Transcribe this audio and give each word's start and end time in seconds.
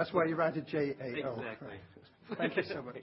That's 0.00 0.14
why 0.14 0.24
you 0.24 0.34
write 0.34 0.56
it 0.56 0.66
J 0.66 0.94
A 0.98 1.28
O. 1.28 1.34
Exactly. 1.38 1.76
Thank 2.38 2.56
you 2.56 2.62
so 2.62 2.80
much. 2.80 3.02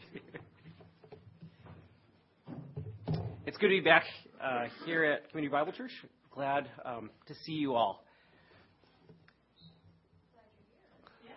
It's 3.45 3.55
good 3.57 3.67
to 3.67 3.75
be 3.75 3.81
back 3.81 4.03
uh, 4.43 4.63
here 4.83 5.03
at 5.03 5.29
Community 5.29 5.51
Bible 5.51 5.73
Church. 5.73 5.91
Glad 6.31 6.67
um, 6.83 7.11
to 7.27 7.35
see 7.45 7.51
you 7.51 7.75
all. 7.75 8.03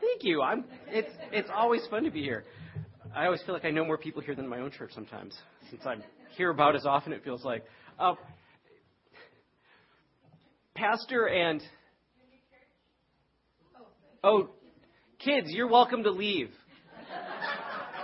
Thank 0.00 0.22
you. 0.24 0.40
I'm. 0.40 0.64
It's 0.86 1.12
it's 1.30 1.50
always 1.54 1.86
fun 1.90 2.04
to 2.04 2.10
be 2.10 2.22
here. 2.22 2.44
I 3.14 3.26
always 3.26 3.42
feel 3.42 3.54
like 3.54 3.66
I 3.66 3.70
know 3.70 3.84
more 3.84 3.98
people 3.98 4.22
here 4.22 4.34
than 4.34 4.48
my 4.48 4.60
own 4.60 4.70
church 4.70 4.92
sometimes, 4.94 5.36
since 5.68 5.82
I'm 5.84 6.02
here 6.38 6.48
about 6.48 6.74
as 6.74 6.86
often. 6.86 7.12
It 7.12 7.22
feels 7.22 7.44
like. 7.44 7.64
Uh, 7.98 8.14
Pastor 10.74 11.28
and 11.28 11.62
oh, 14.24 14.48
kids, 15.24 15.48
you're 15.50 15.68
welcome 15.68 16.02
to 16.02 16.10
leave. 16.10 16.50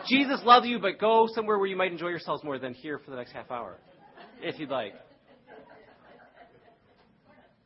Jesus 0.09 0.41
loves 0.45 0.67
you, 0.67 0.79
but 0.79 0.99
go 0.99 1.27
somewhere 1.35 1.59
where 1.59 1.67
you 1.67 1.77
might 1.77 1.91
enjoy 1.91 2.09
yourselves 2.09 2.45
more 2.45 2.59
than 2.59 2.75
here 2.75 2.99
for 2.99 3.11
the 3.11 3.17
next 3.17 3.33
half 3.33 3.51
hour, 3.51 3.79
if 4.43 4.59
you'd 4.59 4.71
like. 4.71 4.95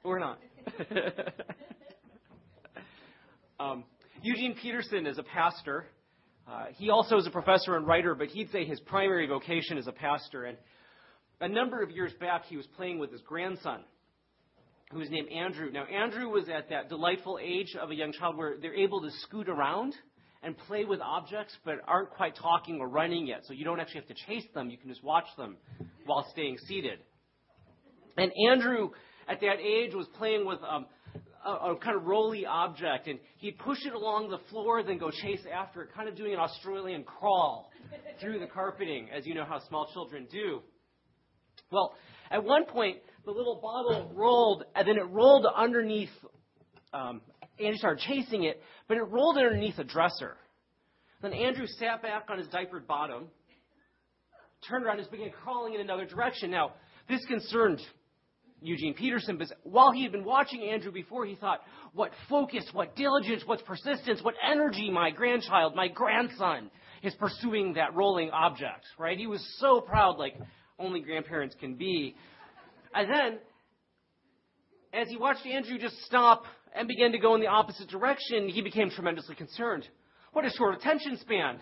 Or 0.02 0.18
not. 0.18 0.38
um, 3.60 3.84
Eugene 4.22 4.54
Peterson 4.60 5.06
is 5.06 5.18
a 5.18 5.22
pastor. 5.22 5.86
Uh, 6.48 6.66
he 6.76 6.88
also 6.88 7.18
is 7.18 7.26
a 7.26 7.30
professor 7.30 7.76
and 7.76 7.86
writer, 7.86 8.14
but 8.14 8.28
he'd 8.28 8.50
say 8.50 8.64
his 8.64 8.80
primary 8.80 9.26
vocation 9.26 9.76
is 9.76 9.86
a 9.86 9.92
pastor. 9.92 10.44
And 10.44 10.56
a 11.40 11.48
number 11.48 11.82
of 11.82 11.90
years 11.90 12.12
back, 12.20 12.44
he 12.46 12.56
was 12.56 12.66
playing 12.76 12.98
with 12.98 13.12
his 13.12 13.20
grandson 13.22 13.80
who 14.92 14.98
was 14.98 15.10
named 15.10 15.28
Andrew. 15.28 15.70
Now, 15.70 15.84
Andrew 15.84 16.28
was 16.28 16.48
at 16.48 16.68
that 16.70 16.88
delightful 16.88 17.38
age 17.40 17.76
of 17.80 17.90
a 17.90 17.94
young 17.94 18.12
child 18.12 18.36
where 18.36 18.56
they're 18.60 18.74
able 18.74 19.00
to 19.02 19.10
scoot 19.22 19.48
around 19.48 19.94
and 20.42 20.56
play 20.56 20.84
with 20.84 21.00
objects, 21.00 21.56
but 21.64 21.76
aren't 21.86 22.10
quite 22.10 22.34
talking 22.36 22.80
or 22.80 22.88
running 22.88 23.26
yet. 23.26 23.42
So 23.44 23.52
you 23.52 23.64
don't 23.64 23.78
actually 23.78 24.00
have 24.00 24.08
to 24.08 24.26
chase 24.26 24.46
them. 24.54 24.70
You 24.70 24.78
can 24.78 24.88
just 24.88 25.04
watch 25.04 25.26
them 25.36 25.56
while 26.06 26.26
staying 26.30 26.58
seated. 26.66 26.98
And 28.16 28.32
Andrew, 28.50 28.90
at 29.28 29.40
that 29.40 29.60
age, 29.60 29.94
was 29.94 30.06
playing 30.18 30.44
with 30.44 30.58
um, 30.68 30.86
a, 31.46 31.50
a, 31.50 31.76
kind 31.76 31.96
of 31.96 32.04
rolly 32.04 32.46
object, 32.46 33.06
and 33.06 33.18
he'd 33.36 33.58
push 33.58 33.78
it 33.86 33.92
along 33.92 34.30
the 34.30 34.38
floor, 34.50 34.82
then 34.82 34.98
go 34.98 35.10
chase 35.10 35.40
after 35.52 35.82
it, 35.82 35.90
kind 35.94 36.08
of 36.08 36.16
doing 36.16 36.32
an 36.32 36.40
Australian 36.40 37.04
crawl 37.04 37.70
through 38.20 38.40
the 38.40 38.46
carpeting, 38.46 39.08
as 39.16 39.26
you 39.26 39.34
know 39.34 39.44
how 39.44 39.60
small 39.68 39.88
children 39.92 40.26
do. 40.32 40.60
Well, 41.70 41.94
at 42.30 42.42
one 42.42 42.64
point, 42.64 42.98
the 43.24 43.30
little 43.30 43.60
bottle 43.60 44.10
rolled, 44.14 44.64
and 44.74 44.86
then 44.86 44.96
it 44.96 45.08
rolled 45.08 45.46
underneath. 45.46 46.10
Um, 46.92 47.20
Andrew 47.58 47.76
started 47.76 48.02
chasing 48.02 48.44
it, 48.44 48.62
but 48.88 48.96
it 48.96 49.02
rolled 49.02 49.36
underneath 49.36 49.78
a 49.78 49.84
dresser. 49.84 50.36
Then 51.22 51.32
Andrew 51.32 51.66
sat 51.66 52.02
back 52.02 52.26
on 52.30 52.38
his 52.38 52.48
diapered 52.48 52.86
bottom, 52.86 53.26
turned 54.68 54.84
around, 54.84 54.96
and 54.96 55.02
just 55.02 55.12
began 55.12 55.30
crawling 55.30 55.74
in 55.74 55.80
another 55.80 56.06
direction. 56.06 56.50
Now, 56.50 56.72
this 57.08 57.24
concerned 57.26 57.80
Eugene 58.62 58.94
Peterson, 58.94 59.36
but 59.36 59.48
while 59.62 59.90
he 59.92 60.02
had 60.02 60.12
been 60.12 60.24
watching 60.24 60.62
Andrew 60.62 60.92
before, 60.92 61.26
he 61.26 61.34
thought, 61.34 61.60
what 61.92 62.12
focus, 62.28 62.64
what 62.72 62.96
diligence, 62.96 63.42
what 63.46 63.64
persistence, 63.64 64.22
what 64.22 64.34
energy 64.42 64.90
my 64.90 65.10
grandchild, 65.10 65.74
my 65.74 65.88
grandson 65.88 66.70
is 67.02 67.14
pursuing 67.14 67.74
that 67.74 67.94
rolling 67.94 68.30
object, 68.30 68.84
right? 68.98 69.18
He 69.18 69.26
was 69.26 69.42
so 69.58 69.80
proud, 69.80 70.18
like 70.18 70.34
only 70.78 71.00
grandparents 71.00 71.54
can 71.58 71.74
be. 71.74 72.16
And 72.94 73.08
then, 73.08 73.38
as 74.92 75.08
he 75.08 75.16
watched 75.16 75.46
Andrew 75.46 75.78
just 75.78 75.96
stop 76.04 76.44
and 76.74 76.88
begin 76.88 77.12
to 77.12 77.18
go 77.18 77.34
in 77.34 77.40
the 77.40 77.46
opposite 77.46 77.88
direction, 77.88 78.48
he 78.48 78.62
became 78.62 78.90
tremendously 78.90 79.34
concerned. 79.34 79.86
What 80.32 80.44
a 80.44 80.50
short 80.50 80.74
attention 80.76 81.18
span. 81.18 81.60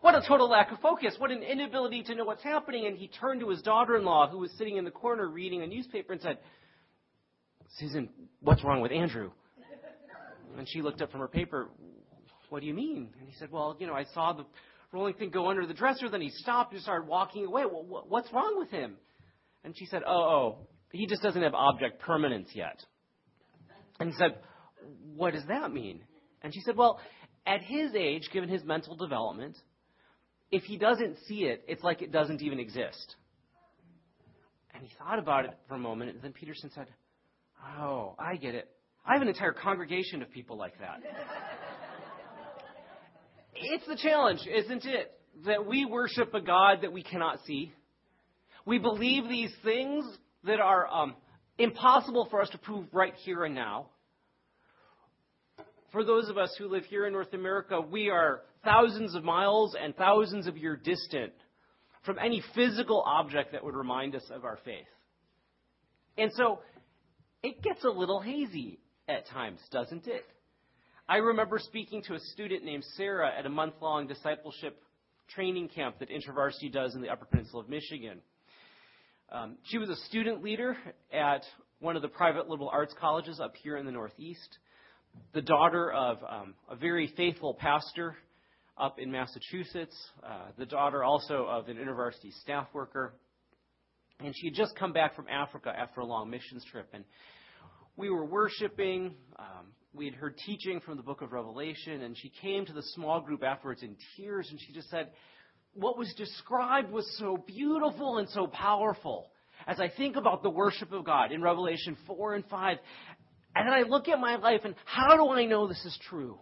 What 0.00 0.14
a 0.14 0.22
total 0.26 0.48
lack 0.48 0.70
of 0.72 0.78
focus. 0.80 1.14
What 1.18 1.30
an 1.30 1.42
inability 1.42 2.02
to 2.04 2.14
know 2.14 2.24
what's 2.24 2.42
happening. 2.42 2.86
And 2.86 2.96
he 2.96 3.08
turned 3.08 3.40
to 3.40 3.48
his 3.48 3.62
daughter 3.62 3.96
in 3.96 4.04
law, 4.04 4.28
who 4.28 4.38
was 4.38 4.52
sitting 4.56 4.76
in 4.76 4.84
the 4.84 4.90
corner 4.90 5.28
reading 5.28 5.62
a 5.62 5.66
newspaper, 5.66 6.12
and 6.12 6.22
said, 6.22 6.38
Susan, 7.78 8.08
what's 8.40 8.62
wrong 8.62 8.80
with 8.80 8.92
Andrew? 8.92 9.30
And 10.56 10.66
she 10.68 10.80
looked 10.80 11.02
up 11.02 11.10
from 11.10 11.20
her 11.20 11.28
paper. 11.28 11.68
What 12.48 12.60
do 12.60 12.66
you 12.66 12.74
mean? 12.74 13.10
And 13.18 13.28
he 13.28 13.34
said, 13.38 13.50
Well, 13.50 13.76
you 13.78 13.86
know, 13.86 13.94
I 13.94 14.04
saw 14.14 14.32
the 14.32 14.46
rolling 14.92 15.14
thing 15.14 15.30
go 15.30 15.48
under 15.50 15.66
the 15.66 15.74
dresser, 15.74 16.08
then 16.08 16.20
he 16.20 16.30
stopped 16.30 16.72
and 16.72 16.80
started 16.80 17.08
walking 17.08 17.44
away. 17.44 17.64
Well, 17.66 18.04
what's 18.08 18.32
wrong 18.32 18.58
with 18.58 18.70
him? 18.70 18.96
And 19.66 19.76
she 19.76 19.84
said, 19.86 20.02
Oh, 20.06 20.12
oh, 20.12 20.58
he 20.92 21.06
just 21.06 21.22
doesn't 21.22 21.42
have 21.42 21.52
object 21.52 22.00
permanence 22.00 22.48
yet. 22.54 22.80
And 23.98 24.10
he 24.10 24.16
said, 24.16 24.38
What 25.16 25.34
does 25.34 25.42
that 25.48 25.72
mean? 25.72 26.02
And 26.40 26.54
she 26.54 26.60
said, 26.60 26.76
Well, 26.76 27.00
at 27.44 27.62
his 27.62 27.92
age, 27.96 28.30
given 28.32 28.48
his 28.48 28.62
mental 28.64 28.94
development, 28.94 29.56
if 30.52 30.62
he 30.62 30.78
doesn't 30.78 31.18
see 31.26 31.46
it, 31.46 31.64
it's 31.66 31.82
like 31.82 32.00
it 32.00 32.12
doesn't 32.12 32.42
even 32.42 32.60
exist. 32.60 33.16
And 34.72 34.84
he 34.84 34.90
thought 35.00 35.18
about 35.18 35.46
it 35.46 35.58
for 35.66 35.74
a 35.74 35.78
moment, 35.78 36.12
and 36.12 36.22
then 36.22 36.32
Peterson 36.32 36.70
said, 36.72 36.86
Oh, 37.80 38.14
I 38.20 38.36
get 38.36 38.54
it. 38.54 38.68
I 39.04 39.14
have 39.14 39.22
an 39.22 39.28
entire 39.28 39.52
congregation 39.52 40.22
of 40.22 40.30
people 40.30 40.56
like 40.56 40.78
that. 40.78 41.00
it's 43.56 43.86
the 43.88 43.96
challenge, 43.96 44.46
isn't 44.46 44.84
it? 44.84 45.12
That 45.44 45.66
we 45.66 45.84
worship 45.84 46.34
a 46.34 46.40
God 46.40 46.82
that 46.82 46.92
we 46.92 47.02
cannot 47.02 47.40
see. 47.46 47.72
We 48.66 48.78
believe 48.78 49.28
these 49.28 49.54
things 49.64 50.04
that 50.44 50.60
are 50.60 50.86
um, 50.88 51.14
impossible 51.56 52.26
for 52.30 52.42
us 52.42 52.50
to 52.50 52.58
prove 52.58 52.86
right 52.92 53.14
here 53.24 53.44
and 53.44 53.54
now. 53.54 53.86
For 55.92 56.04
those 56.04 56.28
of 56.28 56.36
us 56.36 56.54
who 56.58 56.68
live 56.68 56.84
here 56.84 57.06
in 57.06 57.12
North 57.12 57.32
America, 57.32 57.80
we 57.80 58.10
are 58.10 58.42
thousands 58.64 59.14
of 59.14 59.22
miles 59.22 59.76
and 59.80 59.96
thousands 59.96 60.48
of 60.48 60.58
years 60.58 60.80
distant 60.84 61.32
from 62.04 62.18
any 62.18 62.42
physical 62.54 63.02
object 63.06 63.52
that 63.52 63.64
would 63.64 63.76
remind 63.76 64.16
us 64.16 64.24
of 64.30 64.44
our 64.44 64.58
faith. 64.64 64.86
And 66.18 66.32
so 66.34 66.58
it 67.42 67.62
gets 67.62 67.84
a 67.84 67.88
little 67.88 68.20
hazy 68.20 68.80
at 69.08 69.28
times, 69.28 69.60
doesn't 69.70 70.08
it? 70.08 70.24
I 71.08 71.18
remember 71.18 71.60
speaking 71.60 72.02
to 72.08 72.14
a 72.14 72.20
student 72.20 72.64
named 72.64 72.84
Sarah 72.96 73.30
at 73.36 73.46
a 73.46 73.48
month 73.48 73.74
long 73.80 74.08
discipleship 74.08 74.82
training 75.28 75.68
camp 75.68 76.00
that 76.00 76.08
InterVarsity 76.10 76.72
does 76.72 76.96
in 76.96 77.00
the 77.00 77.10
Upper 77.10 77.26
Peninsula 77.26 77.62
of 77.62 77.68
Michigan. 77.68 78.20
Um, 79.32 79.56
she 79.64 79.78
was 79.78 79.88
a 79.88 79.96
student 80.06 80.42
leader 80.42 80.76
at 81.12 81.42
one 81.80 81.96
of 81.96 82.02
the 82.02 82.08
private 82.08 82.48
liberal 82.48 82.70
arts 82.72 82.94
colleges 82.98 83.40
up 83.40 83.54
here 83.60 83.76
in 83.76 83.84
the 83.84 83.90
Northeast, 83.90 84.58
the 85.32 85.42
daughter 85.42 85.92
of 85.92 86.18
um, 86.28 86.54
a 86.70 86.76
very 86.76 87.12
faithful 87.16 87.54
pastor 87.54 88.16
up 88.78 88.98
in 88.98 89.10
Massachusetts, 89.10 89.96
uh, 90.22 90.46
the 90.58 90.66
daughter 90.66 91.02
also 91.02 91.44
of 91.46 91.68
an 91.68 91.76
InterVarsity 91.76 92.32
staff 92.40 92.68
worker. 92.72 93.14
And 94.20 94.32
she 94.36 94.46
had 94.46 94.54
just 94.54 94.76
come 94.76 94.92
back 94.92 95.16
from 95.16 95.26
Africa 95.28 95.72
after 95.76 96.00
a 96.00 96.04
long 96.04 96.30
missions 96.30 96.64
trip. 96.70 96.88
And 96.92 97.04
we 97.96 98.10
were 98.10 98.24
worshiping. 98.24 99.14
Um, 99.38 99.66
we 99.92 100.04
had 100.04 100.14
heard 100.14 100.38
teaching 100.46 100.80
from 100.80 100.96
the 100.96 101.02
book 101.02 101.20
of 101.20 101.32
Revelation. 101.32 102.02
And 102.02 102.16
she 102.16 102.30
came 102.40 102.64
to 102.64 102.72
the 102.72 102.82
small 102.94 103.20
group 103.20 103.42
afterwards 103.42 103.82
in 103.82 103.96
tears. 104.16 104.48
And 104.50 104.60
she 104.60 104.72
just 104.72 104.88
said, 104.88 105.10
what 105.76 105.98
was 105.98 106.12
described 106.16 106.90
was 106.90 107.06
so 107.18 107.36
beautiful 107.36 108.18
and 108.18 108.28
so 108.30 108.46
powerful. 108.46 109.30
As 109.66 109.80
I 109.80 109.88
think 109.88 110.16
about 110.16 110.42
the 110.42 110.50
worship 110.50 110.92
of 110.92 111.04
God 111.04 111.32
in 111.32 111.42
Revelation 111.42 111.96
4 112.06 112.34
and 112.34 112.44
5, 112.46 112.78
and 113.54 113.66
then 113.66 113.74
I 113.74 113.82
look 113.82 114.08
at 114.08 114.18
my 114.18 114.36
life 114.36 114.60
and 114.64 114.74
how 114.84 115.16
do 115.16 115.30
I 115.30 115.44
know 115.46 115.66
this 115.66 115.84
is 115.84 115.98
true? 116.08 116.38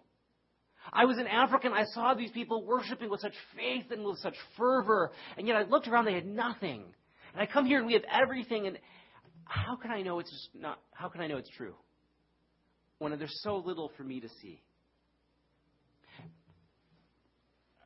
I 0.93 1.07
was 1.07 1.19
in 1.19 1.27
Africa 1.27 1.67
and 1.67 1.75
I 1.75 1.85
saw 1.85 2.15
these 2.15 2.31
people 2.31 2.65
worshiping 2.65 3.09
with 3.09 3.21
such 3.21 3.35
faith 3.57 3.87
and 3.91 4.05
with 4.05 4.19
such 4.19 4.35
fervor, 4.57 5.13
and 5.37 5.47
yet 5.47 5.57
I 5.57 5.63
looked 5.63 5.89
around, 5.89 6.05
they 6.05 6.15
had 6.15 6.27
nothing. 6.27 6.85
And 7.33 7.43
I 7.43 7.47
come 7.47 7.67
here 7.67 7.79
and 7.79 7.87
we 7.87 7.95
have 7.95 8.05
everything, 8.11 8.67
and 8.67 8.79
how 9.45 9.77
can 9.77 9.91
I 9.91 10.03
know 10.03 10.19
it's 10.19 10.31
just 10.31 10.49
not, 10.55 10.79
how 10.93 11.09
can 11.09 11.21
I 11.21 11.27
know 11.27 11.39
it's 11.39 11.51
true? 11.57 11.75
When 12.99 13.17
there's 13.19 13.41
so 13.43 13.57
little 13.57 13.91
for 13.97 14.05
me 14.05 14.21
to 14.21 14.29
see 14.41 14.63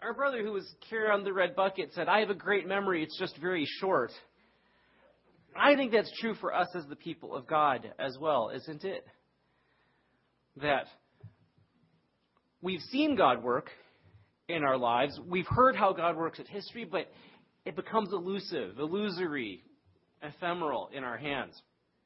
our 0.03 0.15
brother 0.15 0.43
who 0.43 0.53
was 0.53 0.67
carrying 0.89 1.12
on 1.12 1.25
the 1.25 1.33
red 1.33 1.56
bucket 1.56 1.93
said, 1.95 2.09
I 2.09 2.21
have 2.21 2.31
a 2.31 2.35
great 2.35 2.67
memory, 2.67 3.03
it's 3.03 3.19
just 3.19 3.37
very 3.39 3.67
short. 3.81 4.12
I 5.56 5.75
think 5.75 5.93
that's 5.93 6.12
true 6.21 6.35
for 6.35 6.55
us 6.55 6.69
as 6.75 6.87
the 6.89 6.97
people 6.97 7.35
of 7.35 7.47
God 7.47 7.93
as 7.99 8.17
well, 8.21 8.50
isn't 8.55 8.85
it? 8.85 9.05
That 10.61 10.87
we've 12.62 12.81
seen 12.93 13.17
God 13.17 13.43
work 13.43 13.71
in 14.49 14.62
our 14.65 14.79
lives, 14.79 15.19
we've 15.27 15.47
heard 15.47 15.77
how 15.77 15.93
God 15.93 16.17
works 16.17 16.39
in 16.39 16.47
history, 16.47 16.85
but 16.85 17.11
it 17.65 17.77
becomes 17.77 18.12
elusive, 18.12 18.79
illusory, 18.79 19.62
ephemeral 20.23 20.91
in 20.93 21.05
our 21.05 21.19
hands. 21.19 21.61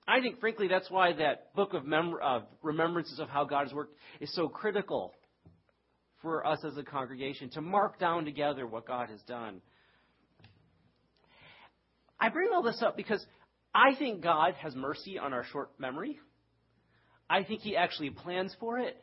I 0.09 0.21
think, 0.21 0.41
frankly, 0.41 0.67
that's 0.67 0.91
why 0.91 1.13
that 1.13 1.55
book 1.55 1.75
of, 1.75 1.87
mem- 1.87 2.19
of 2.21 2.43
remembrances 2.63 3.21
of 3.21 3.29
how 3.29 3.45
God 3.45 3.69
has 3.69 3.73
worked 3.73 3.95
is 4.21 4.35
so 4.35 4.49
critical 4.49 5.13
for 6.23 6.47
us 6.47 6.61
as 6.65 6.77
a 6.77 6.83
congregation 6.83 7.51
to 7.51 7.61
mark 7.61 7.99
down 7.99 8.25
together 8.25 8.67
what 8.67 8.87
God 8.87 9.11
has 9.11 9.21
done. 9.23 9.61
I 12.19 12.29
bring 12.29 12.51
all 12.55 12.63
this 12.63 12.81
up 12.83 12.97
because 12.97 13.25
I 13.75 13.95
think 13.99 14.23
God 14.23 14.55
has 14.55 14.77
mercy 14.77 15.19
on 15.19 15.33
our 15.33 15.45
short 15.45 15.71
memory. 15.79 16.21
I 17.29 17.43
think 17.43 17.61
He 17.61 17.77
actually 17.77 18.11
plans 18.11 18.55
for 18.61 18.79
it. 18.79 19.03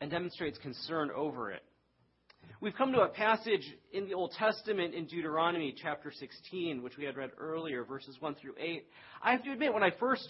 and 0.00 0.10
demonstrates 0.10 0.58
concern 0.58 1.10
over 1.14 1.50
it. 1.50 1.62
We've 2.60 2.74
come 2.74 2.92
to 2.92 3.00
a 3.00 3.08
passage 3.08 3.62
in 3.92 4.06
the 4.06 4.14
Old 4.14 4.32
Testament 4.38 4.94
in 4.94 5.06
Deuteronomy 5.06 5.74
chapter 5.80 6.10
16, 6.10 6.82
which 6.82 6.96
we 6.96 7.04
had 7.04 7.16
read 7.16 7.30
earlier, 7.38 7.84
verses 7.84 8.16
1 8.20 8.34
through 8.36 8.54
8. 8.58 8.84
I 9.22 9.32
have 9.32 9.42
to 9.44 9.52
admit, 9.52 9.72
when 9.72 9.82
I 9.82 9.90
first 9.98 10.28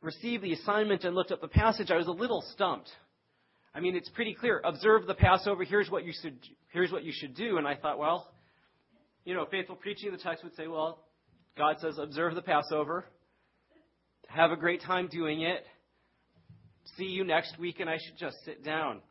received 0.00 0.42
the 0.42 0.52
assignment 0.52 1.04
and 1.04 1.14
looked 1.14 1.32
up 1.32 1.40
the 1.40 1.48
passage, 1.48 1.90
I 1.90 1.96
was 1.96 2.06
a 2.06 2.12
little 2.12 2.42
stumped. 2.52 2.88
I 3.74 3.80
mean, 3.80 3.94
it's 3.94 4.08
pretty 4.10 4.34
clear. 4.34 4.60
Observe 4.64 5.06
the 5.06 5.14
Passover. 5.14 5.64
Here's 5.64 5.90
what 5.90 6.04
you 6.04 6.12
should, 6.20 6.38
here's 6.72 6.90
what 6.90 7.04
you 7.04 7.12
should 7.14 7.34
do. 7.34 7.56
And 7.58 7.66
I 7.66 7.76
thought, 7.76 7.98
well, 7.98 8.30
you 9.24 9.34
know, 9.34 9.46
faithful 9.50 9.76
preaching 9.76 10.12
of 10.12 10.18
the 10.18 10.22
text 10.22 10.42
would 10.42 10.56
say, 10.56 10.66
well, 10.66 11.04
God 11.56 11.76
says, 11.80 11.98
observe 11.98 12.34
the 12.34 12.42
Passover. 12.42 13.04
Have 14.28 14.50
a 14.50 14.56
great 14.56 14.82
time 14.82 15.08
doing 15.08 15.42
it. 15.42 15.64
See 16.96 17.04
you 17.04 17.24
next 17.24 17.58
week, 17.58 17.80
and 17.80 17.88
I 17.88 17.98
should 17.98 18.18
just 18.18 18.36
sit 18.44 18.64
down 18.64 19.02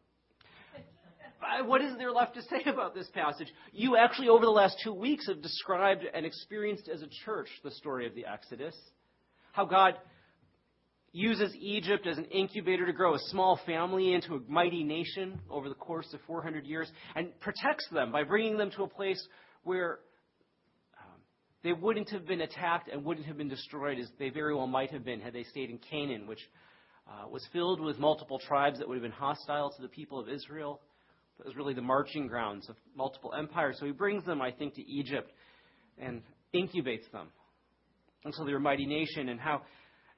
what 1.66 1.82
is 1.82 1.98
there 1.98 2.12
left 2.12 2.36
to 2.36 2.42
say 2.44 2.64
about 2.66 2.94
this 2.94 3.08
passage? 3.14 3.48
You 3.72 3.98
actually, 3.98 4.30
over 4.30 4.46
the 4.46 4.52
last 4.52 4.78
two 4.84 4.94
weeks, 4.94 5.28
have 5.28 5.42
described 5.42 6.04
and 6.14 6.26
experienced 6.26 6.90
as 6.90 7.02
a 7.02 7.08
church 7.26 7.48
the 7.64 7.72
story 7.72 8.06
of 8.06 8.16
the 8.16 8.26
Exodus. 8.26 8.76
How 9.52 9.66
God 9.66 9.96
uses 11.12 11.56
Egypt 11.60 12.08
as 12.08 12.18
an 12.18 12.26
incubator 12.26 12.86
to 12.86 12.94
grow 12.94 13.16
a 13.16 13.20
small 13.28 13.60
family 13.66 14.14
into 14.14 14.36
a 14.36 14.40
mighty 14.48 14.84
nation 14.84 15.40
over 15.50 15.70
the 15.70 15.76
course 15.76 16.12
of 16.14 16.20
400 16.28 16.66
years 16.66 16.92
and 17.16 17.38
protects 17.40 17.88
them 17.92 18.12
by 18.12 18.24
bringing 18.24 18.58
them 18.58 18.72
to 18.72 18.84
a 18.84 18.88
place 18.88 19.22
where 19.64 20.00
um, 20.98 21.20
they 21.64 21.74
wouldn't 21.74 22.10
have 22.10 22.28
been 22.28 22.42
attacked 22.42 22.90
and 22.90 23.04
wouldn't 23.04 23.26
have 23.26 23.38
been 23.38 23.50
destroyed 23.50 24.00
as 24.00 24.08
they 24.20 24.30
very 24.30 24.54
well 24.56 24.68
might 24.68 24.92
have 24.92 25.04
been 25.04 25.20
had 25.20 25.34
they 25.34 25.44
stayed 25.44 25.70
in 25.70 25.80
Canaan, 25.80 26.28
which 26.28 26.42
uh, 27.08 27.28
was 27.28 27.46
filled 27.52 27.82
with 27.82 27.98
multiple 27.98 28.40
tribes 28.40 28.78
that 28.80 28.88
would 28.88 28.96
have 28.96 29.04
been 29.04 29.12
hostile 29.12 29.72
to 29.76 29.82
the 29.82 29.88
people 29.88 30.20
of 30.20 30.30
Israel. 30.30 30.80
It 31.40 31.46
was 31.46 31.56
really 31.56 31.74
the 31.74 31.82
marching 31.82 32.28
grounds 32.28 32.70
of 32.70 32.76
multiple 32.96 33.34
empires. 33.38 33.78
So 33.80 33.86
he 33.86 33.92
brings 33.94 34.26
them, 34.26 34.42
I 34.42 34.52
think, 34.52 34.76
to 34.76 34.86
Egypt 34.86 35.32
and 35.98 36.22
incubates 36.54 37.10
them 37.12 37.30
until 38.26 38.46
they're 38.46 38.58
a 38.58 38.62
mighty 38.62 38.86
nation. 38.86 39.30
And 39.30 39.40
how, 39.40 39.62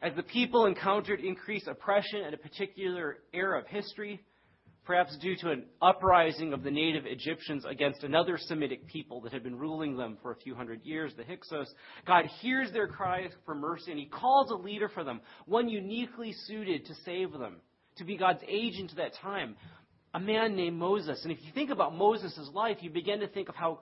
as 0.01 0.13
the 0.15 0.24
people 0.24 0.65
encountered 0.65 1.19
increased 1.19 1.68
oppression 1.68 2.21
at 2.21 2.33
a 2.33 2.38
particular 2.38 3.19
era 3.33 3.59
of 3.59 3.68
history, 3.68 4.19
perhaps 4.83 5.15
due 5.19 5.36
to 5.36 5.51
an 5.51 5.63
uprising 5.81 6.53
of 6.53 6.63
the 6.63 6.71
native 6.71 7.06
Egyptians 7.06 7.65
against 7.69 8.03
another 8.03 8.38
Semitic 8.38 8.88
people 8.88 9.21
that 9.21 9.31
had 9.31 9.44
been 9.44 9.57
ruling 9.57 9.95
them 9.95 10.18
for 10.21 10.31
a 10.31 10.36
few 10.36 10.56
hundred 10.56 10.83
years, 10.83 11.13
the 11.15 11.24
Hyksos, 11.24 11.71
God 12.07 12.25
hears 12.42 12.71
their 12.71 12.88
cries 12.88 13.31
for 13.45 13.53
mercy 13.53 13.92
and 13.92 14.00
he 14.00 14.07
calls 14.07 14.50
a 14.50 14.56
leader 14.56 14.89
for 14.89 15.03
them, 15.03 15.21
one 15.45 15.69
uniquely 15.69 16.33
suited 16.47 16.86
to 16.88 16.95
save 17.06 17.31
them, 17.31 17.57
to 17.97 18.04
be 18.04 18.18
God's 18.18 18.42
agent 18.47 18.92
at 18.92 18.97
that 18.97 19.13
time, 19.21 19.56
a 20.15 20.19
man 20.19 20.56
named 20.56 20.77
Moses. 20.77 21.19
And 21.24 21.31
if 21.31 21.38
you 21.44 21.51
think 21.54 21.69
about 21.69 21.95
Moses' 21.95 22.50
life, 22.54 22.77
you 22.81 22.89
begin 22.89 23.19
to 23.19 23.27
think 23.27 23.50
of 23.50 23.56
how, 23.56 23.80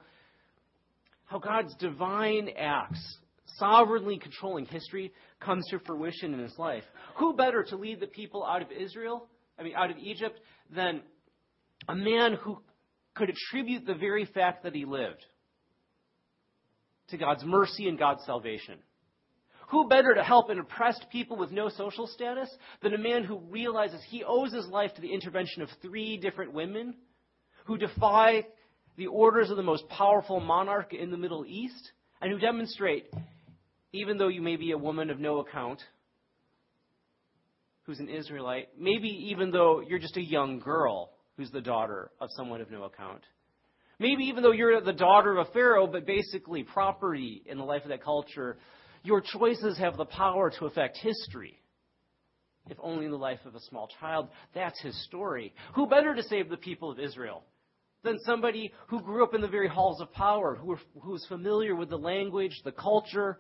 how 1.25 1.39
God's 1.39 1.73
divine 1.75 2.49
acts, 2.57 3.17
sovereignly 3.57 4.19
controlling 4.19 4.65
history, 4.65 5.13
comes 5.39 5.65
to 5.69 5.79
fruition 5.79 6.33
in 6.33 6.39
his 6.39 6.57
life. 6.57 6.83
Who 7.17 7.33
better 7.33 7.63
to 7.63 7.75
lead 7.75 7.99
the 7.99 8.07
people 8.07 8.45
out 8.45 8.61
of 8.61 8.71
Israel, 8.71 9.27
I 9.57 9.63
mean, 9.63 9.73
out 9.75 9.91
of 9.91 9.97
Egypt, 9.97 10.39
than 10.73 11.01
a 11.87 11.95
man 11.95 12.33
who 12.33 12.59
could 13.15 13.29
attribute 13.29 13.85
the 13.85 13.95
very 13.95 14.25
fact 14.25 14.63
that 14.63 14.75
he 14.75 14.85
lived 14.85 15.25
to 17.09 17.17
God's 17.17 17.43
mercy 17.43 17.87
and 17.87 17.97
God's 17.97 18.23
salvation? 18.25 18.79
Who 19.69 19.87
better 19.87 20.15
to 20.15 20.23
help 20.23 20.49
an 20.49 20.59
oppressed 20.59 21.05
people 21.11 21.37
with 21.37 21.51
no 21.51 21.69
social 21.69 22.07
status 22.07 22.49
than 22.81 22.93
a 22.93 22.97
man 22.97 23.23
who 23.23 23.37
realizes 23.37 24.01
he 24.07 24.23
owes 24.23 24.51
his 24.51 24.67
life 24.67 24.93
to 24.95 25.01
the 25.01 25.13
intervention 25.13 25.61
of 25.61 25.69
three 25.81 26.17
different 26.17 26.53
women 26.53 26.95
who 27.65 27.77
defy 27.77 28.45
the 28.97 29.07
orders 29.07 29.51
of 29.51 29.57
the 29.57 29.63
most 29.63 29.87
powerful 29.87 30.39
monarch 30.39 30.93
in 30.93 31.11
the 31.11 31.17
Middle 31.17 31.45
East 31.45 31.91
and 32.19 32.31
who 32.31 32.39
demonstrate, 32.39 33.05
even 33.91 34.17
though 34.17 34.27
you 34.27 34.41
may 34.41 34.55
be 34.55 34.71
a 34.71 34.77
woman 34.77 35.09
of 35.09 35.19
no 35.19 35.39
account, 35.39 35.81
who's 37.83 37.99
an 37.99 38.09
Israelite, 38.09 38.69
maybe 38.77 39.09
even 39.31 39.51
though 39.51 39.81
you're 39.81 39.99
just 39.99 40.17
a 40.17 40.23
young 40.23 40.59
girl 40.59 41.11
who's 41.37 41.49
the 41.51 41.61
daughter 41.61 42.11
of 42.19 42.29
someone 42.35 42.61
of 42.61 42.69
no 42.69 42.83
account. 42.83 43.23
Maybe 43.97 44.25
even 44.25 44.43
though 44.43 44.51
you're 44.51 44.79
the 44.81 44.93
daughter 44.93 45.37
of 45.37 45.47
a 45.47 45.51
Pharaoh, 45.51 45.87
but 45.87 46.05
basically 46.05 46.63
property 46.63 47.41
in 47.45 47.57
the 47.57 47.63
life 47.63 47.83
of 47.83 47.89
that 47.89 48.03
culture 48.03 48.57
your 49.03 49.21
choices 49.21 49.77
have 49.77 49.97
the 49.97 50.05
power 50.05 50.51
to 50.59 50.65
affect 50.65 50.97
history. 50.97 51.59
If 52.69 52.77
only 52.81 53.05
in 53.05 53.11
the 53.11 53.17
life 53.17 53.39
of 53.45 53.55
a 53.55 53.59
small 53.61 53.89
child. 53.99 54.29
That's 54.53 54.79
his 54.81 55.03
story. 55.05 55.53
Who 55.75 55.87
better 55.87 56.13
to 56.13 56.23
save 56.23 56.49
the 56.49 56.57
people 56.57 56.91
of 56.91 56.99
Israel 56.99 57.43
than 58.03 58.19
somebody 58.25 58.71
who 58.87 59.01
grew 59.01 59.23
up 59.23 59.33
in 59.33 59.41
the 59.41 59.47
very 59.47 59.67
halls 59.67 60.01
of 60.01 60.11
power, 60.13 60.55
who, 60.55 60.77
who 61.01 61.11
was 61.11 61.25
familiar 61.27 61.75
with 61.75 61.89
the 61.89 61.97
language, 61.97 62.51
the 62.63 62.71
culture, 62.71 63.39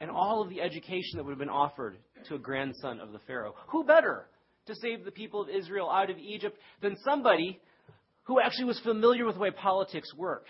and 0.00 0.10
all 0.10 0.42
of 0.42 0.50
the 0.50 0.60
education 0.60 1.16
that 1.16 1.24
would 1.24 1.32
have 1.32 1.38
been 1.38 1.48
offered 1.48 1.96
to 2.28 2.34
a 2.34 2.38
grandson 2.38 3.00
of 3.00 3.12
the 3.12 3.20
Pharaoh? 3.26 3.54
Who 3.68 3.84
better 3.84 4.28
to 4.66 4.74
save 4.74 5.04
the 5.04 5.10
people 5.10 5.42
of 5.42 5.48
Israel 5.48 5.90
out 5.90 6.10
of 6.10 6.18
Egypt 6.18 6.58
than 6.82 6.96
somebody 7.04 7.60
who 8.24 8.40
actually 8.40 8.64
was 8.64 8.80
familiar 8.80 9.24
with 9.24 9.36
the 9.36 9.40
way 9.40 9.50
politics 9.50 10.12
worked? 10.16 10.48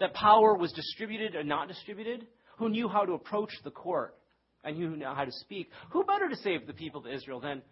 that 0.00 0.14
power 0.14 0.56
was 0.56 0.72
distributed 0.72 1.36
or 1.36 1.44
not 1.44 1.68
distributed, 1.68 2.26
who 2.56 2.68
knew 2.68 2.88
how 2.88 3.04
to 3.04 3.12
approach 3.12 3.50
the 3.62 3.70
court 3.70 4.16
and 4.64 4.76
who 4.76 4.96
knew 4.96 5.04
how 5.04 5.24
to 5.24 5.32
speak. 5.32 5.70
Who 5.90 6.04
better 6.04 6.28
to 6.28 6.36
save 6.36 6.66
the 6.66 6.72
people 6.72 7.00
of 7.00 7.12
Israel 7.12 7.40
than 7.40 7.62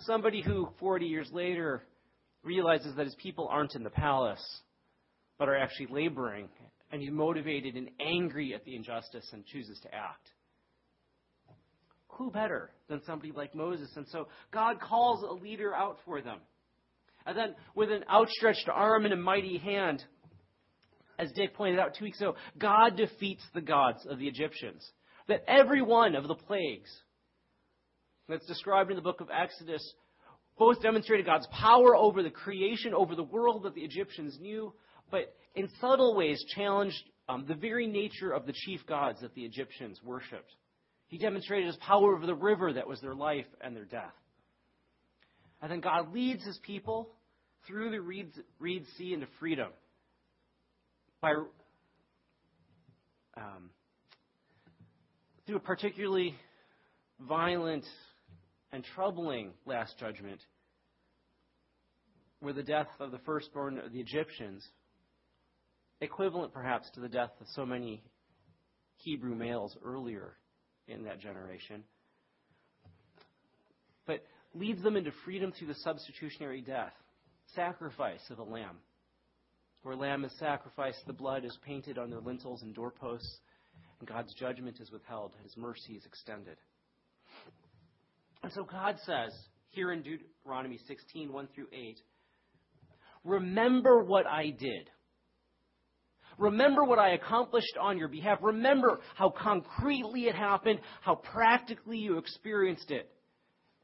somebody 0.00 0.42
who 0.42 0.68
40 0.78 1.06
years 1.06 1.28
later 1.32 1.82
realizes 2.44 2.94
that 2.96 3.06
his 3.06 3.16
people 3.16 3.48
aren't 3.50 3.74
in 3.74 3.82
the 3.82 3.90
palace, 3.90 4.44
but 5.38 5.48
are 5.48 5.56
actually 5.56 5.88
laboring, 5.90 6.48
and 6.92 7.02
he's 7.02 7.10
motivated 7.10 7.74
and 7.74 7.90
angry 8.00 8.54
at 8.54 8.64
the 8.64 8.76
injustice 8.76 9.28
and 9.32 9.44
chooses 9.46 9.78
to 9.80 9.94
act? 9.94 10.30
Who 12.18 12.32
better 12.32 12.70
than 12.88 13.00
somebody 13.06 13.30
like 13.30 13.54
Moses? 13.54 13.90
And 13.94 14.06
so 14.08 14.26
God 14.52 14.80
calls 14.80 15.22
a 15.22 15.32
leader 15.32 15.72
out 15.72 15.98
for 16.04 16.20
them. 16.20 16.38
And 17.24 17.38
then, 17.38 17.54
with 17.76 17.92
an 17.92 18.04
outstretched 18.10 18.68
arm 18.68 19.04
and 19.04 19.14
a 19.14 19.16
mighty 19.16 19.58
hand, 19.58 20.02
as 21.16 21.30
Dick 21.32 21.54
pointed 21.54 21.78
out 21.78 21.94
two 21.96 22.04
weeks 22.04 22.20
ago, 22.20 22.34
God 22.58 22.96
defeats 22.96 23.42
the 23.54 23.60
gods 23.60 24.04
of 24.08 24.18
the 24.18 24.26
Egyptians. 24.26 24.84
That 25.28 25.44
every 25.46 25.80
one 25.80 26.16
of 26.16 26.26
the 26.26 26.34
plagues 26.34 26.90
that's 28.28 28.46
described 28.46 28.90
in 28.90 28.96
the 28.96 29.02
book 29.02 29.20
of 29.20 29.28
Exodus 29.30 29.82
both 30.58 30.82
demonstrated 30.82 31.24
God's 31.24 31.46
power 31.52 31.94
over 31.94 32.24
the 32.24 32.30
creation, 32.30 32.94
over 32.94 33.14
the 33.14 33.22
world 33.22 33.62
that 33.62 33.74
the 33.74 33.82
Egyptians 33.82 34.36
knew, 34.40 34.72
but 35.12 35.34
in 35.54 35.68
subtle 35.80 36.16
ways 36.16 36.44
challenged 36.56 37.02
um, 37.28 37.44
the 37.46 37.54
very 37.54 37.86
nature 37.86 38.32
of 38.32 38.44
the 38.44 38.52
chief 38.52 38.84
gods 38.86 39.20
that 39.20 39.34
the 39.34 39.44
Egyptians 39.44 40.00
worshipped. 40.02 40.52
He 41.08 41.16
demonstrated 41.16 41.66
his 41.66 41.76
power 41.76 42.14
over 42.14 42.26
the 42.26 42.34
river 42.34 42.74
that 42.74 42.86
was 42.86 43.00
their 43.00 43.14
life 43.14 43.46
and 43.60 43.74
their 43.74 43.86
death. 43.86 44.14
And 45.60 45.72
then 45.72 45.80
God 45.80 46.12
leads 46.12 46.44
his 46.44 46.58
people 46.62 47.08
through 47.66 47.90
the 47.90 48.00
Reed, 48.00 48.30
Reed 48.58 48.84
Sea 48.96 49.14
into 49.14 49.26
freedom 49.40 49.70
by 51.20 51.32
um, 53.36 53.70
through 55.46 55.56
a 55.56 55.60
particularly 55.60 56.34
violent 57.20 57.84
and 58.70 58.84
troubling 58.94 59.52
last 59.64 59.98
judgment, 59.98 60.40
where 62.40 62.52
the 62.52 62.62
death 62.62 62.88
of 63.00 63.10
the 63.10 63.18
firstborn 63.18 63.78
of 63.78 63.92
the 63.92 64.00
Egyptians, 64.00 64.66
equivalent 66.00 66.52
perhaps 66.52 66.90
to 66.90 67.00
the 67.00 67.08
death 67.08 67.30
of 67.40 67.46
so 67.54 67.64
many 67.64 68.04
Hebrew 68.96 69.34
males 69.34 69.76
earlier 69.82 70.37
in 70.88 71.04
that 71.04 71.20
generation, 71.20 71.84
but 74.06 74.24
leads 74.54 74.82
them 74.82 74.96
into 74.96 75.12
freedom 75.24 75.52
through 75.52 75.68
the 75.68 75.74
substitutionary 75.74 76.60
death, 76.60 76.92
sacrifice 77.54 78.22
of 78.30 78.38
a 78.38 78.42
lamb 78.44 78.78
where 79.82 79.96
lamb 79.96 80.24
is 80.24 80.32
sacrificed, 80.38 80.98
the 81.06 81.12
blood 81.12 81.44
is 81.44 81.56
painted 81.64 81.98
on 81.98 82.10
their 82.10 82.20
lintels 82.20 82.62
and 82.62 82.74
doorposts, 82.74 83.38
and 84.00 84.08
God's 84.08 84.34
judgment 84.34 84.80
is 84.80 84.90
withheld, 84.90 85.32
His 85.42 85.56
mercy 85.56 85.94
is 85.94 86.04
extended. 86.04 86.56
And 88.42 88.52
so 88.52 88.64
God 88.64 88.96
says 89.04 89.32
here 89.70 89.92
in 89.92 90.02
Deuteronomy 90.02 90.78
16, 90.86 91.32
1 91.32 91.48
through 91.54 91.68
8, 91.72 91.98
Remember 93.24 94.02
what 94.04 94.26
I 94.26 94.50
did. 94.50 94.90
Remember 96.38 96.84
what 96.84 97.00
I 97.00 97.10
accomplished 97.10 97.76
on 97.80 97.98
your 97.98 98.08
behalf. 98.08 98.38
Remember 98.40 99.00
how 99.16 99.30
concretely 99.30 100.22
it 100.22 100.36
happened, 100.36 100.80
how 101.02 101.16
practically 101.16 101.98
you 101.98 102.18
experienced 102.18 102.90
it, 102.90 103.10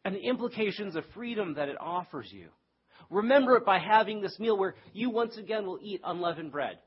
and 0.04 0.14
the 0.14 0.20
implications 0.20 0.94
of 0.94 1.04
freedom 1.14 1.54
that 1.54 1.68
it 1.68 1.76
offers 1.80 2.28
you. 2.30 2.48
Remember 3.10 3.56
it 3.56 3.66
by 3.66 3.78
having 3.78 4.20
this 4.20 4.38
meal 4.38 4.56
where 4.56 4.76
you 4.92 5.10
once 5.10 5.36
again 5.36 5.66
will 5.66 5.78
eat 5.82 6.00
unleavened 6.04 6.52
bread. 6.52 6.78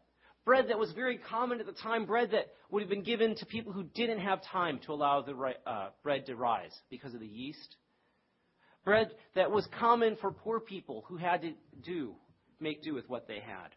Bread 0.45 0.69
that 0.69 0.79
was 0.79 0.93
very 0.93 1.17
common 1.17 1.59
at 1.59 1.65
the 1.65 1.73
time, 1.73 2.05
bread 2.05 2.31
that 2.31 2.45
would 2.71 2.81
have 2.81 2.89
been 2.89 3.03
given 3.03 3.35
to 3.35 3.45
people 3.45 3.73
who 3.73 3.83
didn't 3.83 4.19
have 4.19 4.41
time 4.43 4.79
to 4.85 4.93
allow 4.93 5.21
the 5.21 5.33
uh, 5.65 5.89
bread 6.03 6.25
to 6.27 6.35
rise 6.37 6.73
because 6.89 7.13
of 7.13 7.19
the 7.19 7.27
yeast. 7.27 7.75
bread 8.85 9.11
that 9.35 9.51
was 9.51 9.67
common 9.77 10.15
for 10.21 10.31
poor 10.31 10.61
people 10.61 11.03
who 11.09 11.17
had 11.17 11.41
to 11.41 11.51
do, 11.83 12.15
make 12.61 12.81
do 12.81 12.93
with 12.93 13.09
what 13.09 13.27
they 13.27 13.41
had. 13.41 13.69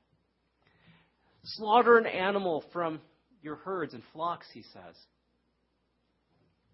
Slaughter 1.44 1.99
an 1.99 2.06
animal 2.06 2.64
from 2.73 3.00
your 3.42 3.56
herds 3.56 3.94
and 3.94 4.02
flocks, 4.12 4.47
he 4.52 4.62
says. 4.62 4.97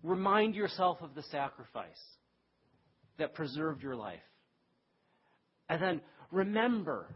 Remind 0.02 0.54
yourself 0.54 0.98
of 1.02 1.14
the 1.14 1.22
sacrifice 1.24 1.88
that 3.18 3.34
preserved 3.34 3.82
your 3.82 3.96
life. 3.96 4.20
And 5.68 5.82
then 5.82 6.00
remember 6.30 7.08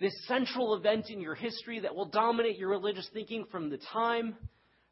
this 0.00 0.12
central 0.26 0.74
event 0.74 1.06
in 1.10 1.20
your 1.20 1.34
history 1.34 1.80
that 1.80 1.94
will 1.94 2.06
dominate 2.08 2.56
your 2.56 2.70
religious 2.70 3.08
thinking 3.12 3.44
from 3.50 3.68
the 3.68 3.78
time 3.92 4.36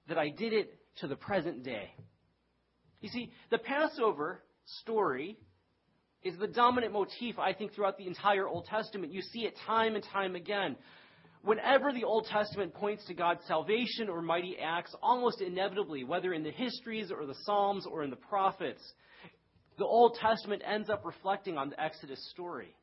that 0.08 0.18
I 0.18 0.30
did 0.30 0.52
it 0.52 0.74
to 1.00 1.06
the 1.06 1.16
present 1.16 1.62
day. 1.62 1.92
You 3.00 3.08
see, 3.10 3.30
the 3.50 3.58
Passover 3.58 4.42
story 4.80 5.36
is 6.22 6.36
the 6.38 6.46
dominant 6.46 6.92
motif, 6.92 7.38
I 7.38 7.52
think, 7.52 7.74
throughout 7.74 7.98
the 7.98 8.06
entire 8.06 8.48
Old 8.48 8.66
Testament. 8.66 9.12
You 9.12 9.22
see 9.22 9.40
it 9.40 9.54
time 9.66 9.94
and 9.94 10.04
time 10.12 10.34
again. 10.34 10.76
Whenever 11.42 11.92
the 11.92 12.04
Old 12.04 12.26
Testament 12.26 12.74
points 12.74 13.04
to 13.06 13.14
God's 13.14 13.40
salvation 13.46 14.08
or 14.08 14.20
mighty 14.20 14.56
acts, 14.60 14.94
almost 15.00 15.40
inevitably, 15.40 16.02
whether 16.02 16.32
in 16.32 16.42
the 16.42 16.50
histories 16.50 17.12
or 17.12 17.24
the 17.26 17.36
Psalms 17.44 17.86
or 17.86 18.02
in 18.02 18.10
the 18.10 18.16
prophets, 18.16 18.82
the 19.78 19.84
Old 19.84 20.18
Testament 20.20 20.62
ends 20.66 20.90
up 20.90 21.04
reflecting 21.04 21.56
on 21.56 21.70
the 21.70 21.80
Exodus 21.80 22.18
story. 22.30 22.74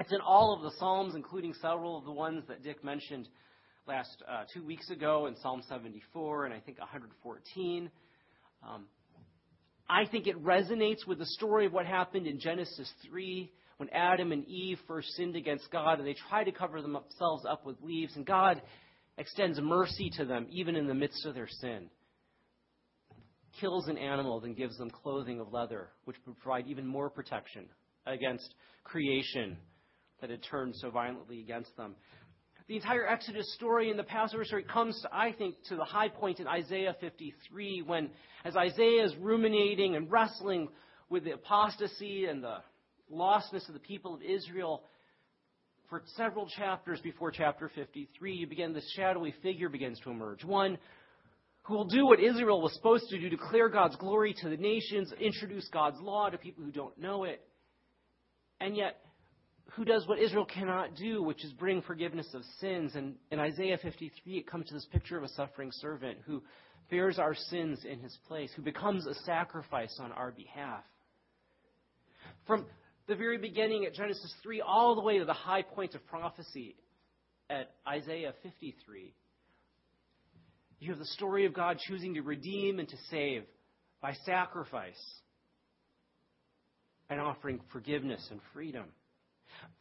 It's 0.00 0.12
in 0.12 0.20
all 0.20 0.54
of 0.54 0.62
the 0.62 0.70
Psalms, 0.78 1.14
including 1.16 1.52
several 1.54 1.98
of 1.98 2.04
the 2.04 2.12
ones 2.12 2.44
that 2.48 2.62
Dick 2.62 2.84
mentioned 2.84 3.28
last 3.86 4.22
uh, 4.30 4.44
two 4.52 4.64
weeks 4.64 4.90
ago 4.90 5.26
in 5.26 5.36
Psalm 5.36 5.62
74 5.68 6.44
and 6.44 6.54
I 6.54 6.60
think 6.60 6.78
114. 6.78 7.90
Um, 8.66 8.86
I 9.88 10.04
think 10.06 10.26
it 10.26 10.42
resonates 10.42 11.06
with 11.06 11.18
the 11.18 11.26
story 11.26 11.66
of 11.66 11.72
what 11.72 11.86
happened 11.86 12.26
in 12.26 12.38
Genesis 12.38 12.92
3 13.08 13.50
when 13.78 13.88
Adam 13.90 14.32
and 14.32 14.46
Eve 14.46 14.78
first 14.86 15.08
sinned 15.14 15.36
against 15.36 15.70
God 15.70 15.98
and 15.98 16.06
they 16.06 16.16
tried 16.28 16.44
to 16.44 16.52
cover 16.52 16.82
themselves 16.82 17.46
up 17.48 17.64
with 17.64 17.80
leaves, 17.80 18.14
and 18.16 18.26
God 18.26 18.60
extends 19.16 19.58
mercy 19.60 20.10
to 20.16 20.24
them 20.24 20.46
even 20.50 20.76
in 20.76 20.86
the 20.86 20.94
midst 20.94 21.24
of 21.24 21.34
their 21.34 21.48
sin. 21.48 21.88
Kills 23.60 23.88
an 23.88 23.96
animal, 23.96 24.40
then 24.40 24.54
gives 24.54 24.76
them 24.76 24.90
clothing 24.90 25.40
of 25.40 25.52
leather, 25.52 25.88
which 26.04 26.16
would 26.26 26.38
provide 26.38 26.66
even 26.66 26.86
more 26.86 27.08
protection 27.08 27.66
against 28.06 28.54
creation 28.84 29.56
that 30.20 30.30
had 30.30 30.42
turned 30.42 30.74
so 30.76 30.90
violently 30.90 31.40
against 31.40 31.74
them. 31.76 31.94
The 32.68 32.76
entire 32.76 33.06
Exodus 33.06 33.50
story 33.54 33.88
and 33.88 33.98
the 33.98 34.04
Passover 34.04 34.44
story 34.44 34.62
comes, 34.62 35.00
to, 35.00 35.08
I 35.10 35.32
think, 35.32 35.54
to 35.70 35.76
the 35.76 35.84
high 35.84 36.10
point 36.10 36.38
in 36.38 36.46
Isaiah 36.46 36.94
53 37.00 37.80
when, 37.80 38.10
as 38.44 38.56
Isaiah 38.56 39.06
is 39.06 39.16
ruminating 39.16 39.96
and 39.96 40.12
wrestling 40.12 40.68
with 41.08 41.24
the 41.24 41.32
apostasy 41.32 42.26
and 42.26 42.44
the 42.44 42.58
lostness 43.10 43.66
of 43.68 43.72
the 43.72 43.80
people 43.80 44.12
of 44.12 44.20
Israel, 44.20 44.82
for 45.88 46.02
several 46.16 46.46
chapters 46.46 47.00
before 47.00 47.30
chapter 47.30 47.70
53, 47.74 48.34
you 48.34 48.46
begin 48.46 48.74
this 48.74 48.92
shadowy 48.94 49.34
figure 49.42 49.70
begins 49.70 49.98
to 50.00 50.10
emerge. 50.10 50.44
One 50.44 50.76
who 51.62 51.72
will 51.72 51.86
do 51.86 52.04
what 52.04 52.20
Israel 52.20 52.60
was 52.60 52.74
supposed 52.74 53.08
to 53.08 53.18
do, 53.18 53.30
declare 53.30 53.70
God's 53.70 53.96
glory 53.96 54.34
to 54.42 54.50
the 54.50 54.58
nations, 54.58 55.10
introduce 55.18 55.66
God's 55.68 56.00
law 56.02 56.28
to 56.28 56.36
people 56.36 56.64
who 56.64 56.70
don't 56.70 56.98
know 56.98 57.24
it. 57.24 57.40
And 58.60 58.76
yet, 58.76 59.00
who 59.72 59.84
does 59.84 60.06
what 60.06 60.18
Israel 60.18 60.44
cannot 60.44 60.94
do, 60.96 61.22
which 61.22 61.44
is 61.44 61.52
bring 61.52 61.82
forgiveness 61.82 62.28
of 62.34 62.42
sins. 62.60 62.94
And 62.94 63.16
in 63.30 63.38
Isaiah 63.38 63.78
53, 63.80 64.38
it 64.38 64.46
comes 64.46 64.66
to 64.66 64.74
this 64.74 64.86
picture 64.90 65.16
of 65.16 65.24
a 65.24 65.28
suffering 65.28 65.70
servant 65.72 66.18
who 66.26 66.42
bears 66.90 67.18
our 67.18 67.34
sins 67.34 67.84
in 67.84 68.00
his 68.00 68.16
place, 68.26 68.50
who 68.56 68.62
becomes 68.62 69.06
a 69.06 69.14
sacrifice 69.24 69.98
on 70.00 70.12
our 70.12 70.30
behalf. 70.30 70.84
From 72.46 72.66
the 73.06 73.14
very 73.14 73.38
beginning 73.38 73.84
at 73.84 73.94
Genesis 73.94 74.32
3 74.42 74.62
all 74.62 74.94
the 74.94 75.02
way 75.02 75.18
to 75.18 75.24
the 75.24 75.32
high 75.32 75.62
point 75.62 75.94
of 75.94 76.06
prophecy 76.06 76.76
at 77.50 77.70
Isaiah 77.86 78.32
53, 78.42 79.14
you 80.80 80.90
have 80.90 80.98
the 80.98 81.06
story 81.06 81.44
of 81.44 81.52
God 81.52 81.78
choosing 81.78 82.14
to 82.14 82.22
redeem 82.22 82.78
and 82.78 82.88
to 82.88 82.96
save 83.10 83.44
by 84.00 84.14
sacrifice 84.24 85.20
and 87.10 87.20
offering 87.20 87.60
forgiveness 87.72 88.26
and 88.30 88.40
freedom. 88.52 88.84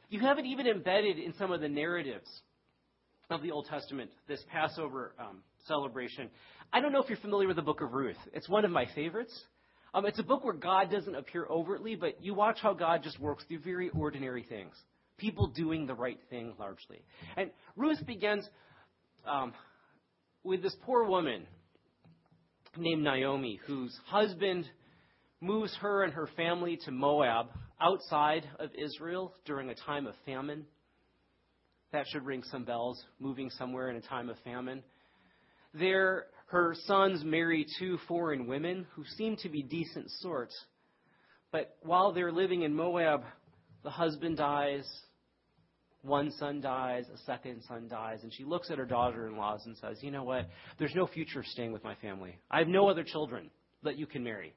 You 0.10 0.20
have 0.22 0.40
it 0.40 0.46
even 0.46 0.68
embedded 0.68 1.20
in 1.20 1.34
some 1.38 1.52
of 1.52 1.62
the 1.62 1.68
narratives 1.68 2.30
of 3.30 3.42
the 3.42 3.52
Old 3.52 3.68
Testament, 3.68 4.10
this 4.28 4.44
Passover 4.52 5.14
um, 5.20 5.40
celebration. 5.68 6.30
I 6.72 6.80
don't 6.80 6.92
know 6.92 7.02
if 7.02 7.10
you're 7.10 7.18
familiar 7.18 7.48
with 7.48 7.58
the 7.58 7.62
book 7.62 7.82
of 7.82 7.94
Ruth. 7.94 8.18
It's 8.34 8.48
one 8.48 8.66
of 8.66 8.72
my 8.72 8.86
favorites. 8.96 9.38
Um, 9.94 10.06
it's 10.06 10.20
a 10.20 10.24
book 10.24 10.44
where 10.44 10.54
God 10.54 10.92
doesn't 10.92 11.16
appear 11.16 11.46
overtly, 11.50 11.96
but 11.96 12.24
you 12.24 12.34
watch 12.34 12.60
how 12.62 12.74
God 12.74 13.04
just 13.04 13.20
works 13.20 13.44
through 13.48 13.60
very 13.60 13.90
ordinary 13.90 14.44
things. 14.44 14.74
People 15.18 15.48
doing 15.48 15.88
the 15.88 15.96
right 15.96 16.20
thing 16.30 16.54
largely. 16.60 17.04
And 17.36 17.52
Ruth 17.76 18.06
begins 18.06 18.48
um, 19.26 19.54
with 20.44 20.62
this 20.62 20.76
poor 20.86 21.06
woman 21.06 21.48
named 22.78 23.04
Naomi, 23.04 23.60
whose 23.66 23.98
husband 24.06 24.66
moves 25.42 25.76
her 25.82 26.04
and 26.04 26.14
her 26.14 26.28
family 26.36 26.78
to 26.86 26.92
Moab, 26.92 27.48
outside 27.80 28.48
of 28.60 28.70
Israel 28.76 29.34
during 29.46 29.70
a 29.70 29.76
time 29.76 30.08
of 30.08 30.16
famine. 30.26 30.66
That 31.92 32.06
should 32.08 32.26
ring 32.26 32.44
some 32.44 32.64
bells, 32.64 33.04
moving 33.20 33.50
somewhere 33.52 33.90
in 33.90 33.96
a 33.96 34.02
time 34.02 34.30
of 34.30 34.38
famine. 34.44 34.84
There, 35.74 36.26
her 36.48 36.76
sons 36.86 37.24
marry 37.24 37.66
two 37.80 37.98
foreign 38.08 38.48
women 38.48 38.86
who 38.94 39.04
seem 39.18 39.38
to 39.38 39.50
be 39.50 39.64
decent 39.64 40.10
sorts. 40.20 40.56
But 41.52 41.78
while 41.82 42.12
they're 42.12 42.32
living 42.32 42.64
in 42.64 42.74
Moab, 42.74 43.22
the 43.84 43.90
husband 43.90 44.38
dies, 44.38 44.86
one 46.02 46.32
son 46.32 46.62
dies, 46.62 47.06
a 47.14 47.18
second 47.26 47.64
son 47.68 47.88
dies, 47.90 48.20
and 48.24 48.34
she 48.34 48.44
looks 48.44 48.70
at 48.70 48.78
her 48.78 48.86
daughter 48.86 49.28
in 49.28 49.38
laws 49.38 49.62
and 49.66 49.78
says, 49.78 49.98
You 50.02 50.12
know 50.12 50.24
what? 50.24 50.50
There's 50.78 50.96
no 50.96 51.08
future 51.08 51.44
staying 51.44 51.72
with 51.72 51.84
my 51.84 51.96
family. 51.96 52.38
I 52.52 52.60
have 52.60 52.68
no 52.68 52.90
other 52.90 53.04
children 53.04 53.50
that 53.84 53.98
you 53.98 54.08
can 54.08 54.24
marry 54.24 54.54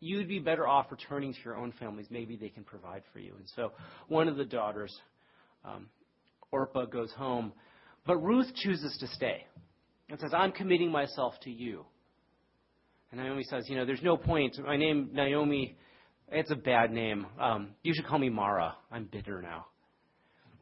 you'd 0.00 0.28
be 0.28 0.38
better 0.38 0.66
off 0.66 0.86
returning 0.90 1.32
to 1.32 1.38
your 1.44 1.56
own 1.56 1.72
families. 1.72 2.06
Maybe 2.10 2.36
they 2.36 2.48
can 2.48 2.64
provide 2.64 3.02
for 3.12 3.18
you. 3.18 3.34
And 3.36 3.48
so 3.54 3.72
one 4.08 4.28
of 4.28 4.36
the 4.36 4.44
daughters, 4.44 4.94
um, 5.64 5.86
Orpah, 6.52 6.86
goes 6.86 7.12
home. 7.12 7.52
But 8.06 8.18
Ruth 8.18 8.52
chooses 8.54 8.96
to 9.00 9.06
stay 9.08 9.44
and 10.08 10.18
says, 10.20 10.30
I'm 10.34 10.52
committing 10.52 10.90
myself 10.90 11.34
to 11.42 11.50
you. 11.50 11.84
And 13.10 13.20
Naomi 13.20 13.44
says, 13.44 13.64
You 13.68 13.76
know, 13.76 13.86
there's 13.86 14.02
no 14.02 14.16
point. 14.16 14.56
My 14.64 14.76
name, 14.76 15.10
Naomi, 15.12 15.76
it's 16.28 16.50
a 16.50 16.56
bad 16.56 16.90
name. 16.90 17.26
Um, 17.40 17.70
you 17.82 17.92
should 17.94 18.06
call 18.06 18.18
me 18.18 18.28
Mara. 18.28 18.74
I'm 18.90 19.04
bitter 19.04 19.42
now. 19.42 19.66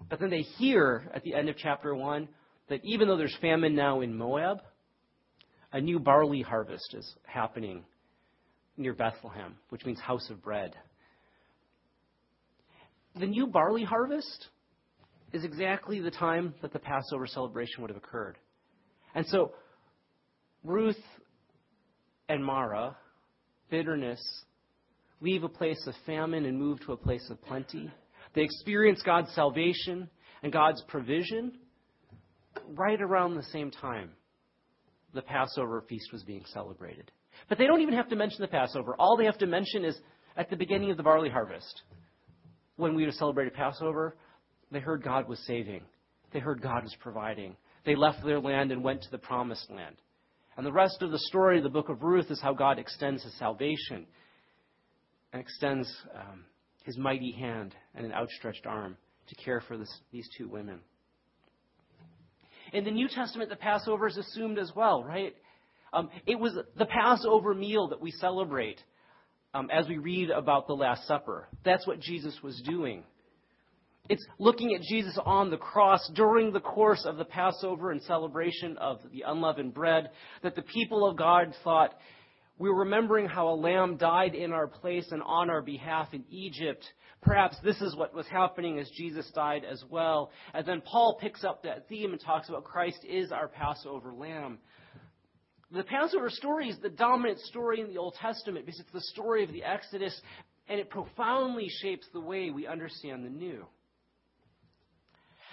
But 0.09 0.21
then 0.21 0.31
they 0.31 0.43
hear 0.43 1.11
at 1.15 1.23
the 1.23 1.35
end 1.35 1.49
of 1.49 1.57
chapter 1.57 1.95
1 1.95 2.29
that 2.69 2.81
even 2.85 3.09
though 3.09 3.17
there's 3.17 3.37
famine 3.41 3.75
now 3.75 4.01
in 4.01 4.17
Moab, 4.17 4.59
a 5.73 5.81
new 5.81 5.99
barley 5.99 6.43
harvest 6.43 6.95
is 6.95 7.15
happening 7.27 7.85
near 8.77 8.95
Bethlehem, 8.95 9.57
which 9.71 9.85
means 9.85 10.01
house 10.01 10.29
of 10.31 10.43
bread. 10.43 10.75
The 13.19 13.27
new 13.27 13.47
barley 13.47 13.85
harvest 13.85 14.49
is 15.33 15.45
exactly 15.45 16.01
the 16.01 16.11
time 16.11 16.55
that 16.63 16.73
the 16.73 16.79
Passover 16.79 17.27
celebration 17.27 17.83
would 17.83 17.91
have 17.91 17.97
occurred. 17.97 18.39
And 19.15 19.27
so 19.27 19.53
Ruth 20.65 21.01
and 22.29 22.45
Mara, 22.45 22.97
bitterness, 23.71 24.21
leave 25.21 25.45
a 25.45 25.49
place 25.49 25.83
of 25.87 25.95
famine 26.07 26.45
and 26.45 26.59
move 26.59 26.81
to 26.87 26.93
a 26.93 26.97
place 26.97 27.29
of 27.31 27.43
plenty. 27.45 27.91
They 28.35 28.43
experience 28.43 29.03
God's 29.03 29.33
salvation 29.35 30.09
and 30.43 30.53
God's 30.53 30.83
provision 30.89 31.53
right 32.69 33.01
around 33.01 33.35
the 33.35 33.45
same 33.53 33.71
time 33.71 34.11
the 35.15 35.23
Passover 35.23 35.85
feast 35.89 36.13
was 36.13 36.23
being 36.23 36.45
celebrated. 36.53 37.11
But 37.49 37.59
they 37.59 37.67
don't 37.67 37.81
even 37.81 37.95
have 37.95 38.09
to 38.09 38.17
mention 38.17 38.41
the 38.41 38.49
Passover. 38.49 38.95
All 38.99 39.17
they 39.17 39.25
have 39.25 39.39
to 39.39 39.47
mention 39.47 39.85
is 39.85 39.99
at 40.37 40.51
the 40.51 40.57
beginning 40.57 40.91
of 40.91 40.97
the 40.97 41.03
barley 41.03 41.31
harvest, 41.31 41.83
when 42.77 42.95
we 42.95 43.03
would 43.03 43.11
have 43.11 43.19
celebrated 43.19 43.55
Passover, 43.55 44.17
they 44.71 44.81
heard 44.81 45.03
God 45.03 45.29
was 45.29 45.39
saving. 45.47 45.83
They 46.33 46.41
heard 46.41 46.61
God 46.61 46.83
was 46.83 46.97
providing. 47.01 47.57
They 47.87 47.95
left 47.95 48.25
their 48.25 48.41
land 48.41 48.73
and 48.73 48.83
went 48.83 49.03
to 49.03 49.11
the 49.11 49.19
promised 49.19 49.71
land. 49.71 49.97
And 50.57 50.67
the 50.67 50.73
rest 50.73 51.03
of 51.03 51.11
the 51.11 51.19
story 51.19 51.59
of 51.59 51.65
the 51.65 51.71
book 51.71 51.89
of 51.89 52.03
Ruth 52.03 52.31
is 52.31 52.41
how 52.41 52.55
God 52.55 52.79
extends 52.79 53.23
his 53.23 53.37
salvation 53.39 54.07
and 55.33 55.41
extends 55.41 55.93
um, 56.15 56.45
his 56.85 56.97
mighty 56.97 57.33
hand 57.33 57.75
and 57.95 58.07
an 58.07 58.13
outstretched 58.13 58.67
arm 58.67 58.97
to 59.29 59.35
care 59.37 59.61
for 59.61 59.77
this, 59.77 60.01
these 60.13 60.29
two 60.37 60.49
women. 60.49 60.81
In 62.75 62.85
the 62.85 62.91
New 62.91 63.07
Testament, 63.09 63.51
the 63.51 63.57
Passover 63.57 64.09
is 64.09 64.17
assumed 64.17 64.59
as 64.59 64.73
well, 64.75 65.05
right? 65.05 65.33
Um, 65.93 66.11
it 66.27 66.35
was 66.35 66.59
the 66.77 66.87
Passover 66.87 67.55
meal 67.55 67.89
that 67.89 68.01
we 68.01 68.11
celebrate 68.11 68.83
um, 69.55 69.71
as 69.71 69.87
we 69.89 69.99
read 69.99 70.31
about 70.31 70.67
the 70.67 70.75
Last 70.75 71.07
Supper. 71.07 71.47
That's 71.65 71.87
what 71.87 72.01
Jesus 72.01 72.37
was 72.43 72.61
doing. 72.67 73.05
It's 74.09 74.27
looking 74.41 74.75
at 74.75 74.83
Jesus 74.83 75.17
on 75.25 75.51
the 75.51 75.57
cross 75.57 76.11
during 76.17 76.53
the 76.53 76.59
course 76.59 77.05
of 77.07 77.17
the 77.17 77.25
Passover 77.25 77.93
and 77.93 78.03
celebration 78.03 78.77
of 78.79 78.99
the 79.13 79.23
unleavened 79.25 79.73
bread 79.73 80.11
that 80.43 80.57
the 80.57 80.63
people 80.63 81.09
of 81.09 81.17
God 81.17 81.55
thought 81.63 81.95
we're 82.59 82.75
remembering 82.75 83.27
how 83.27 83.51
a 83.51 83.55
lamb 83.55 83.99
died 83.99 84.35
in 84.35 84.53
our 84.53 84.67
place 84.67 85.07
and 85.13 85.23
on 85.23 85.49
our 85.49 85.63
behalf 85.63 86.09
in 86.13 86.25
Egypt. 86.29 86.85
Perhaps 87.25 87.57
this 87.65 87.81
is 87.81 87.97
what 87.97 88.15
was 88.15 88.27
happening 88.27 88.79
as 88.79 88.91
Jesus 88.91 89.31
died 89.35 89.65
as 89.65 89.83
well. 89.89 90.31
And 90.53 90.67
then 90.67 90.83
Paul 90.83 91.19
picks 91.21 91.43
up 91.43 91.63
that 91.63 91.89
theme 91.89 92.13
and 92.13 92.21
talks 92.21 92.51
about 92.51 92.65
Christ 92.65 92.99
is 93.09 93.33
our 93.33 93.49
Passover 93.49 94.13
lamb. 94.13 94.59
The 95.73 95.85
Passover 95.85 96.29
story 96.29 96.69
is 96.69 96.79
the 96.79 96.91
dominant 96.91 97.41
story 97.41 97.81
in 97.81 97.89
the 97.89 97.97
Old 97.97 98.15
Testament 98.21 98.67
because 98.67 98.79
it's 98.79 98.93
the 98.93 99.01
story 99.01 99.43
of 99.43 99.53
the 99.53 99.65
Exodus 99.65 100.19
and 100.69 100.79
it 100.79 100.91
profoundly 100.91 101.69
shapes 101.83 102.07
the 102.13 102.21
way 102.21 102.51
we 102.51 102.67
understand 102.67 103.25
the 103.25 103.31
new. 103.31 103.67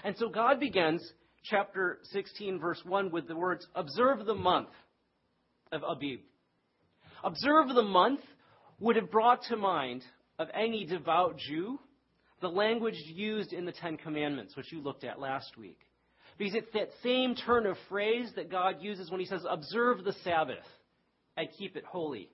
And 0.04 0.16
so 0.18 0.30
God 0.30 0.60
begins 0.60 1.02
chapter 1.44 2.00
16, 2.12 2.60
verse 2.60 2.82
1, 2.86 3.12
with 3.12 3.28
the 3.28 3.36
words, 3.36 3.66
Observe 3.76 4.26
the 4.26 4.36
month 4.36 4.70
of 5.72 5.84
Abib. 5.90 6.20
Observe 7.24 7.70
the 7.70 7.82
month 7.82 8.20
would 8.80 8.96
have 8.96 9.12
brought 9.12 9.44
to 9.44 9.56
mind 9.56 10.04
of 10.42 10.50
any 10.54 10.86
devout 10.86 11.38
Jew 11.38 11.80
the 12.42 12.50
language 12.50 12.96
used 13.06 13.54
in 13.54 13.66
the 13.66 13.72
Ten 13.72 13.98
Commandments, 13.98 14.56
which 14.58 14.72
you 14.72 14.82
looked 14.82 15.04
at 15.04 15.20
last 15.20 15.58
week. 15.58 15.78
Because 16.38 16.56
it's 16.56 16.74
that 16.74 16.90
same 17.04 17.36
turn 17.36 17.68
of 17.68 17.78
phrase 17.88 18.32
that 18.36 18.50
God 18.50 18.78
uses 18.82 19.12
when 19.12 19.20
he 19.20 19.28
says, 19.28 19.44
Observe 19.48 20.04
the 20.04 20.14
Sabbath 20.24 20.66
and 21.38 21.48
keep 21.58 21.76
it 21.76 21.86
holy. 21.86 22.30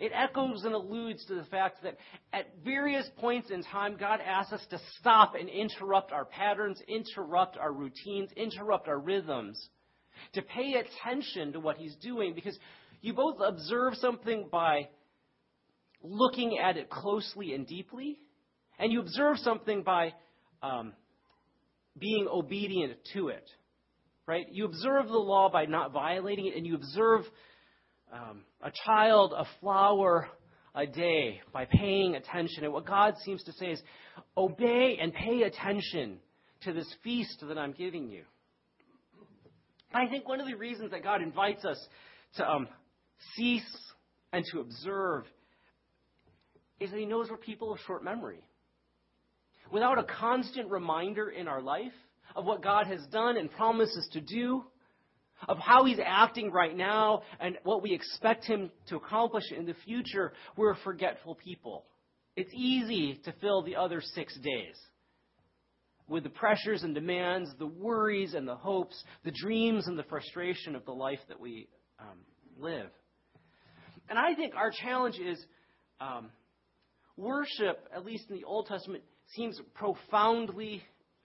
It 0.00 0.12
echoes 0.14 0.64
and 0.64 0.74
alludes 0.74 1.26
to 1.26 1.34
the 1.34 1.44
fact 1.44 1.82
that 1.82 1.98
at 2.32 2.46
various 2.64 3.06
points 3.18 3.50
in 3.50 3.62
time, 3.62 3.96
God 3.98 4.20
asks 4.24 4.52
us 4.54 4.66
to 4.70 4.80
stop 4.98 5.34
and 5.38 5.48
interrupt 5.48 6.10
our 6.10 6.24
patterns, 6.24 6.80
interrupt 6.88 7.58
our 7.58 7.72
routines, 7.72 8.30
interrupt 8.34 8.88
our 8.88 8.98
rhythms, 8.98 9.68
to 10.32 10.42
pay 10.42 10.74
attention 10.74 11.52
to 11.52 11.60
what 11.60 11.76
He's 11.76 11.94
doing, 11.96 12.34
because 12.34 12.58
you 13.02 13.12
both 13.12 13.36
observe 13.40 13.94
something 13.96 14.48
by 14.50 14.88
looking 16.02 16.58
at 16.58 16.76
it 16.76 16.90
closely 16.90 17.54
and 17.54 17.66
deeply, 17.66 18.18
and 18.78 18.92
you 18.92 19.00
observe 19.00 19.38
something 19.38 19.82
by 19.82 20.12
um, 20.62 20.92
being 21.98 22.28
obedient 22.30 22.94
to 23.14 23.28
it. 23.28 23.48
Right? 24.26 24.46
You 24.50 24.64
observe 24.64 25.06
the 25.06 25.18
law 25.18 25.48
by 25.50 25.66
not 25.66 25.92
violating 25.92 26.46
it, 26.46 26.56
and 26.56 26.66
you 26.66 26.74
observe 26.74 27.22
um, 28.12 28.42
a 28.60 28.72
child, 28.84 29.32
a 29.36 29.46
flower 29.60 30.28
a 30.74 30.86
day 30.86 31.40
by 31.52 31.64
paying 31.64 32.16
attention. 32.16 32.64
And 32.64 32.72
what 32.72 32.86
God 32.86 33.14
seems 33.24 33.42
to 33.44 33.52
say 33.52 33.66
is, 33.66 33.82
obey 34.36 34.98
and 35.00 35.12
pay 35.12 35.42
attention 35.42 36.18
to 36.62 36.72
this 36.72 36.92
feast 37.02 37.42
that 37.48 37.56
I'm 37.56 37.72
giving 37.72 38.08
you. 38.08 38.24
I 39.92 40.06
think 40.08 40.28
one 40.28 40.40
of 40.40 40.46
the 40.46 40.54
reasons 40.54 40.90
that 40.90 41.02
God 41.02 41.22
invites 41.22 41.64
us 41.64 41.78
to 42.36 42.48
um, 42.48 42.68
cease 43.34 43.76
and 44.32 44.44
to 44.52 44.60
observe 44.60 45.24
is 46.80 46.90
that 46.90 46.98
He 46.98 47.06
knows 47.06 47.28
we're 47.30 47.36
people 47.36 47.72
of 47.72 47.78
short 47.86 48.04
memory. 48.04 48.42
Without 49.72 49.98
a 49.98 50.04
constant 50.04 50.70
reminder 50.70 51.28
in 51.28 51.48
our 51.48 51.60
life 51.60 51.92
of 52.34 52.44
what 52.44 52.62
God 52.62 52.86
has 52.86 53.04
done 53.10 53.36
and 53.36 53.50
promises 53.50 54.08
to 54.12 54.20
do, 54.20 54.64
of 55.48 55.58
how 55.58 55.84
he's 55.84 55.98
acting 56.04 56.50
right 56.50 56.76
now 56.76 57.22
and 57.40 57.58
what 57.62 57.82
we 57.82 57.92
expect 57.92 58.44
him 58.44 58.70
to 58.88 58.96
accomplish 58.96 59.44
in 59.56 59.66
the 59.66 59.74
future, 59.84 60.32
we're 60.56 60.74
forgetful 60.76 61.34
people. 61.34 61.84
It's 62.36 62.52
easy 62.54 63.20
to 63.24 63.32
fill 63.40 63.62
the 63.62 63.76
other 63.76 64.00
six 64.00 64.34
days 64.38 64.76
with 66.08 66.22
the 66.22 66.30
pressures 66.30 66.82
and 66.82 66.94
demands, 66.94 67.50
the 67.58 67.66
worries 67.66 68.34
and 68.34 68.46
the 68.46 68.54
hopes, 68.54 69.02
the 69.24 69.32
dreams 69.32 69.86
and 69.88 69.98
the 69.98 70.04
frustration 70.04 70.76
of 70.76 70.84
the 70.84 70.92
life 70.92 71.18
that 71.28 71.40
we 71.40 71.68
um, 71.98 72.18
live. 72.58 72.90
And 74.08 74.18
I 74.18 74.34
think 74.34 74.54
our 74.54 74.70
challenge 74.70 75.16
is 75.18 75.44
um, 76.00 76.30
worship, 77.16 77.88
at 77.94 78.04
least 78.04 78.24
in 78.28 78.36
the 78.36 78.44
Old 78.44 78.66
Testament, 78.66 79.02
seems 79.34 79.60
profoundly 79.74 80.82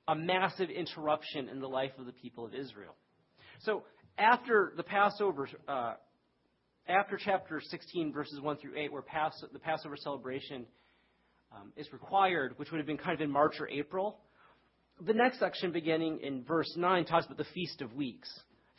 a 0.08 0.16
massive 0.16 0.70
interruption 0.70 1.50
in 1.50 1.60
the 1.60 1.68
life 1.68 1.92
of 2.00 2.06
the 2.06 2.12
people 2.12 2.46
of 2.46 2.54
Israel. 2.54 2.96
So 3.62 3.84
after 4.18 4.74
the 4.76 4.84
Passover, 4.84 5.48
uh, 5.68 5.94
after 6.88 7.18
chapter 7.18 7.62
16, 7.62 8.12
verses 8.12 8.42
1 8.42 8.58
through 8.58 8.78
8, 8.78 8.92
where 8.92 9.02
Pas- 9.02 9.46
the 9.54 9.60
Passover 9.60 9.96
celebration 9.96 10.66
um, 11.56 11.72
is 11.76 11.92
required, 11.94 12.54
which 12.58 12.72
would 12.72 12.78
have 12.78 12.88
been 12.88 12.98
kind 12.98 13.14
of 13.14 13.22
in 13.22 13.30
March 13.30 13.56
or 13.60 13.70
April, 13.70 14.20
the 15.06 15.14
next 15.14 15.40
section, 15.40 15.72
beginning 15.72 16.20
in 16.22 16.44
verse 16.44 16.72
9, 16.76 17.06
talks 17.06 17.26
about 17.26 17.38
the 17.38 17.46
Feast 17.56 17.82
of 17.82 17.94
Weeks. 17.94 18.30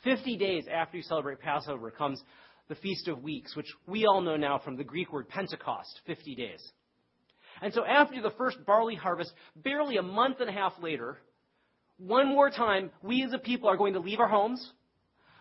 50 0.04 0.36
days 0.36 0.64
after 0.72 0.96
you 0.96 1.02
celebrate 1.02 1.40
Passover 1.40 1.90
comes 1.90 2.22
the 2.68 2.74
Feast 2.76 3.08
of 3.08 3.22
Weeks, 3.22 3.56
which 3.56 3.66
we 3.86 4.06
all 4.06 4.20
know 4.20 4.36
now 4.36 4.58
from 4.58 4.76
the 4.76 4.84
Greek 4.84 5.12
word 5.12 5.28
Pentecost, 5.28 6.00
50 6.06 6.34
days. 6.34 6.72
And 7.62 7.72
so 7.72 7.84
after 7.84 8.20
the 8.20 8.32
first 8.32 8.58
barley 8.66 8.96
harvest, 8.96 9.32
barely 9.54 9.96
a 9.96 10.02
month 10.02 10.40
and 10.40 10.50
a 10.50 10.52
half 10.52 10.72
later, 10.82 11.16
one 11.96 12.26
more 12.26 12.50
time, 12.50 12.90
we 13.02 13.22
as 13.22 13.32
a 13.32 13.38
people 13.38 13.68
are 13.68 13.76
going 13.76 13.92
to 13.92 14.00
leave 14.00 14.18
our 14.18 14.28
homes, 14.28 14.72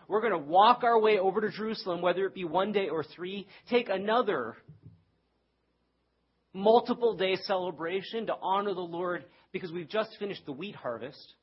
we're 0.07 0.21
going 0.21 0.33
to 0.33 0.37
walk 0.37 0.83
our 0.83 0.99
way 0.99 1.17
over 1.17 1.41
to 1.41 1.49
Jerusalem, 1.49 2.01
whether 2.01 2.25
it 2.25 2.35
be 2.35 2.45
one 2.45 2.71
day 2.73 2.89
or 2.89 3.03
three, 3.03 3.47
take 3.69 3.89
another 3.89 4.55
multiple 6.53 7.15
day 7.15 7.37
celebration 7.43 8.27
to 8.27 8.35
honor 8.39 8.75
the 8.75 8.81
Lord 8.81 9.25
because 9.51 9.71
we've 9.71 9.89
just 9.89 10.11
finished 10.19 10.45
the 10.45 10.51
wheat 10.51 10.75
harvest, 10.75 11.33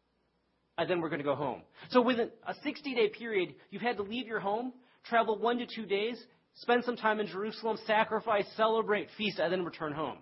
and 0.76 0.88
then 0.88 1.00
we're 1.00 1.08
going 1.08 1.20
to 1.20 1.24
go 1.24 1.34
home. 1.34 1.62
So 1.90 2.02
within 2.02 2.30
a 2.46 2.54
60 2.62 2.94
day 2.94 3.08
period, 3.08 3.54
you've 3.70 3.82
had 3.82 3.96
to 3.96 4.04
leave 4.04 4.28
your 4.28 4.40
home, 4.40 4.72
travel 5.04 5.38
one 5.38 5.58
to 5.58 5.66
two 5.66 5.86
days, 5.86 6.22
spend 6.54 6.84
some 6.84 6.96
time 6.96 7.18
in 7.18 7.26
Jerusalem, 7.26 7.78
sacrifice, 7.84 8.46
celebrate, 8.56 9.08
feast, 9.16 9.40
and 9.40 9.52
then 9.52 9.64
return 9.64 9.92
home. 9.92 10.18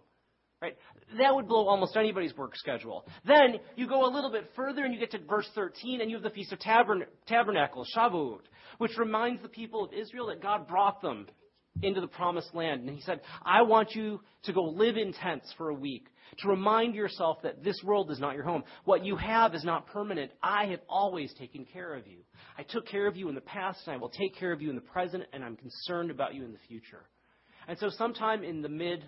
Right? 0.63 0.77
That 1.19 1.35
would 1.35 1.49
blow 1.49 1.69
almost 1.69 1.97
anybody's 1.97 2.35
work 2.35 2.57
schedule. 2.57 3.07
Then 3.27 3.57
you 3.77 3.87
go 3.87 4.07
a 4.07 4.11
little 4.11 4.31
bit 4.31 4.51
further 4.57 4.85
and 4.85 4.95
you 4.95 4.99
get 4.99 5.11
to 5.11 5.19
verse 5.19 5.49
13 5.55 6.01
and 6.01 6.11
you 6.11 6.17
have 6.17 6.23
the 6.23 6.31
Feast 6.31 6.53
of 6.53 6.59
Tabern- 6.59 7.07
Tabernacles, 7.27 7.91
Shavuot, 7.95 8.41
which 8.79 8.97
reminds 8.97 9.43
the 9.43 9.49
people 9.49 9.85
of 9.85 9.93
Israel 9.93 10.29
that 10.29 10.43
God 10.43 10.67
brought 10.67 11.03
them 11.03 11.27
into 11.83 12.01
the 12.01 12.07
promised 12.07 12.55
land. 12.55 12.83
And 12.83 12.91
he 12.91 13.03
said, 13.03 13.21
I 13.45 13.63
want 13.63 13.95
you 13.95 14.21
to 14.45 14.53
go 14.55 14.65
live 14.65 14.97
in 14.97 15.13
tents 15.13 15.53
for 15.59 15.69
a 15.69 15.75
week 15.75 16.07
to 16.39 16.49
remind 16.49 16.95
yourself 16.95 17.39
that 17.43 17.63
this 17.63 17.77
world 17.85 18.11
is 18.11 18.19
not 18.19 18.35
your 18.35 18.45
home. 18.45 18.65
What 18.85 19.05
you 19.05 19.17
have 19.17 19.55
is 19.55 19.63
not 19.65 19.87
permanent. 19.89 20.33
I 20.43 20.67
have 20.67 20.81
always 20.89 21.33
taken 21.35 21.65
care 21.65 21.95
of 21.95 22.07
you. 22.07 22.19
I 22.59 22.63
took 22.63 22.87
care 22.87 23.07
of 23.07 23.17
you 23.17 23.29
in 23.29 23.35
the 23.35 23.41
past 23.43 23.81
and 23.87 23.95
I 23.95 23.99
will 23.99 24.09
take 24.09 24.37
care 24.37 24.53
of 24.53 24.61
you 24.61 24.71
in 24.71 24.75
the 24.75 24.83
present 24.83 25.25
and 25.33 25.45
I'm 25.45 25.57
concerned 25.57 26.11
about 26.11 26.35
you 26.35 26.45
in 26.45 26.53
the 26.53 26.59
future. 26.67 27.05
And 27.69 27.79
so 27.79 27.91
sometime 27.91 28.43
in 28.45 28.63
the 28.63 28.69
mid 28.69 29.05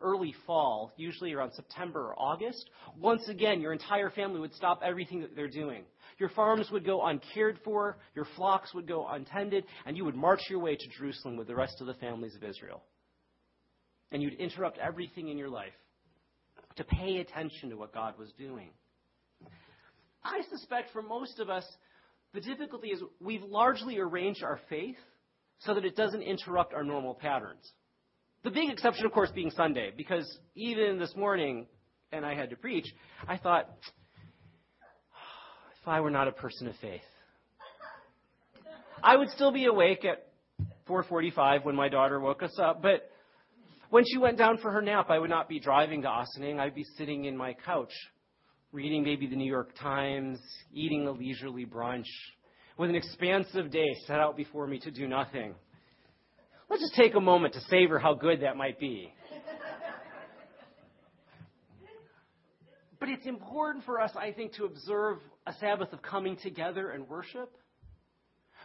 early 0.00 0.34
fall, 0.46 0.92
usually 0.96 1.32
around 1.32 1.52
September 1.52 2.08
or 2.08 2.18
August, 2.18 2.70
once 2.98 3.28
again, 3.28 3.60
your 3.60 3.72
entire 3.72 4.10
family 4.10 4.40
would 4.40 4.54
stop 4.54 4.80
everything 4.84 5.20
that 5.20 5.34
they're 5.34 5.48
doing. 5.48 5.84
Your 6.18 6.28
farms 6.30 6.70
would 6.70 6.84
go 6.84 7.04
uncared 7.04 7.58
for, 7.64 7.98
your 8.14 8.26
flocks 8.36 8.74
would 8.74 8.86
go 8.86 9.06
untended, 9.08 9.64
and 9.84 9.96
you 9.96 10.04
would 10.04 10.14
march 10.14 10.40
your 10.48 10.58
way 10.58 10.76
to 10.76 10.88
Jerusalem 10.88 11.36
with 11.36 11.46
the 11.46 11.54
rest 11.54 11.80
of 11.80 11.86
the 11.86 11.94
families 11.94 12.34
of 12.34 12.44
Israel. 12.44 12.82
And 14.12 14.22
you'd 14.22 14.34
interrupt 14.34 14.78
everything 14.78 15.28
in 15.28 15.38
your 15.38 15.48
life 15.50 15.72
to 16.76 16.84
pay 16.84 17.18
attention 17.18 17.70
to 17.70 17.76
what 17.76 17.92
God 17.92 18.18
was 18.18 18.32
doing. 18.38 18.70
I 20.22 20.40
suspect 20.50 20.92
for 20.92 21.02
most 21.02 21.38
of 21.38 21.50
us, 21.50 21.64
the 22.34 22.40
difficulty 22.40 22.88
is 22.88 23.02
we've 23.20 23.42
largely 23.42 23.98
arranged 23.98 24.42
our 24.42 24.60
faith 24.68 24.96
so 25.60 25.74
that 25.74 25.84
it 25.84 25.96
doesn't 25.96 26.22
interrupt 26.22 26.74
our 26.74 26.84
normal 26.84 27.14
patterns. 27.14 27.72
The 28.44 28.50
big 28.50 28.70
exception, 28.70 29.06
of 29.06 29.12
course, 29.12 29.30
being 29.34 29.50
Sunday, 29.50 29.92
because 29.96 30.38
even 30.54 30.98
this 30.98 31.14
morning, 31.16 31.66
and 32.12 32.24
I 32.24 32.34
had 32.34 32.50
to 32.50 32.56
preach, 32.56 32.86
I 33.26 33.36
thought, 33.36 33.68
if 35.82 35.88
I 35.88 36.00
were 36.00 36.10
not 36.10 36.28
a 36.28 36.32
person 36.32 36.68
of 36.68 36.76
faith, 36.76 37.00
I 39.02 39.16
would 39.16 39.30
still 39.30 39.52
be 39.52 39.66
awake 39.66 40.04
at 40.04 40.28
4:45 40.88 41.64
when 41.64 41.74
my 41.74 41.88
daughter 41.88 42.20
woke 42.20 42.42
us 42.42 42.56
up, 42.58 42.82
but 42.82 43.10
when 43.90 44.04
she 44.04 44.18
went 44.18 44.38
down 44.38 44.58
for 44.58 44.72
her 44.72 44.82
nap, 44.82 45.10
I 45.10 45.18
would 45.18 45.30
not 45.30 45.48
be 45.48 45.60
driving 45.60 46.02
to 46.02 46.08
Ossining. 46.08 46.58
I'd 46.58 46.74
be 46.74 46.84
sitting 46.96 47.26
in 47.26 47.36
my 47.36 47.54
couch, 47.54 47.92
reading 48.72 49.04
maybe 49.04 49.26
the 49.26 49.36
New 49.36 49.50
York 49.50 49.70
Times, 49.80 50.40
eating 50.72 51.06
a 51.06 51.12
leisurely 51.12 51.64
brunch, 51.64 52.08
with 52.76 52.90
an 52.90 52.96
expansive 52.96 53.70
day 53.70 53.86
set 54.06 54.18
out 54.18 54.36
before 54.36 54.66
me 54.66 54.80
to 54.80 54.90
do 54.90 55.06
nothing. 55.06 55.54
Let's 56.68 56.82
just 56.82 56.94
take 56.94 57.14
a 57.14 57.20
moment 57.20 57.54
to 57.54 57.60
savor 57.62 57.98
how 57.98 58.14
good 58.14 58.42
that 58.42 58.56
might 58.56 58.80
be. 58.80 59.12
but 62.98 63.08
it's 63.08 63.26
important 63.26 63.84
for 63.84 64.00
us, 64.00 64.10
I 64.16 64.32
think, 64.32 64.54
to 64.54 64.64
observe 64.64 65.18
a 65.46 65.52
Sabbath 65.60 65.92
of 65.92 66.02
coming 66.02 66.36
together 66.36 66.90
and 66.90 67.08
worship 67.08 67.52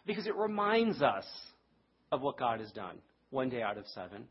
because 0.06 0.26
it 0.26 0.36
reminds 0.36 1.02
us 1.04 1.26
of 2.12 2.22
what 2.22 2.40
God 2.40 2.60
has 2.60 2.72
done 2.72 2.98
one 3.30 3.50
day 3.50 3.62
out 3.62 3.78
of 3.78 3.86
seven. 3.94 4.26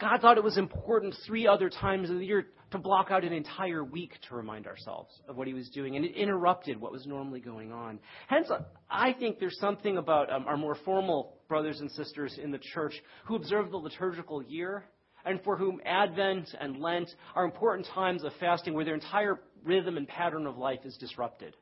God 0.00 0.20
thought 0.20 0.38
it 0.38 0.44
was 0.44 0.56
important 0.56 1.14
three 1.26 1.46
other 1.46 1.68
times 1.68 2.08
of 2.08 2.18
the 2.18 2.24
year 2.24 2.46
to 2.70 2.78
block 2.78 3.10
out 3.10 3.24
an 3.24 3.32
entire 3.32 3.82
week 3.82 4.12
to 4.28 4.36
remind 4.36 4.66
ourselves 4.66 5.10
of 5.28 5.36
what 5.36 5.46
he 5.48 5.54
was 5.54 5.68
doing, 5.70 5.96
and 5.96 6.04
it 6.04 6.14
interrupted 6.14 6.80
what 6.80 6.92
was 6.92 7.04
normally 7.04 7.40
going 7.40 7.72
on. 7.72 7.98
Hence, 8.28 8.48
I 8.88 9.12
think 9.12 9.38
there's 9.38 9.58
something 9.58 9.96
about 9.98 10.32
um, 10.32 10.44
our 10.46 10.56
more 10.56 10.76
formal 10.84 11.37
brothers 11.48 11.80
and 11.80 11.90
sisters 11.92 12.38
in 12.42 12.50
the 12.50 12.60
church 12.74 12.94
who 13.24 13.36
observe 13.36 13.70
the 13.70 13.76
liturgical 13.76 14.42
year 14.42 14.84
and 15.24 15.40
for 15.42 15.56
whom 15.56 15.80
Advent 15.84 16.48
and 16.60 16.78
Lent 16.78 17.08
are 17.34 17.44
important 17.44 17.86
times 17.94 18.24
of 18.24 18.32
fasting 18.38 18.74
where 18.74 18.84
their 18.84 18.94
entire 18.94 19.40
rhythm 19.64 19.96
and 19.96 20.06
pattern 20.06 20.46
of 20.46 20.56
life 20.56 20.80
is 20.84 20.96
disrupted. 20.96 21.54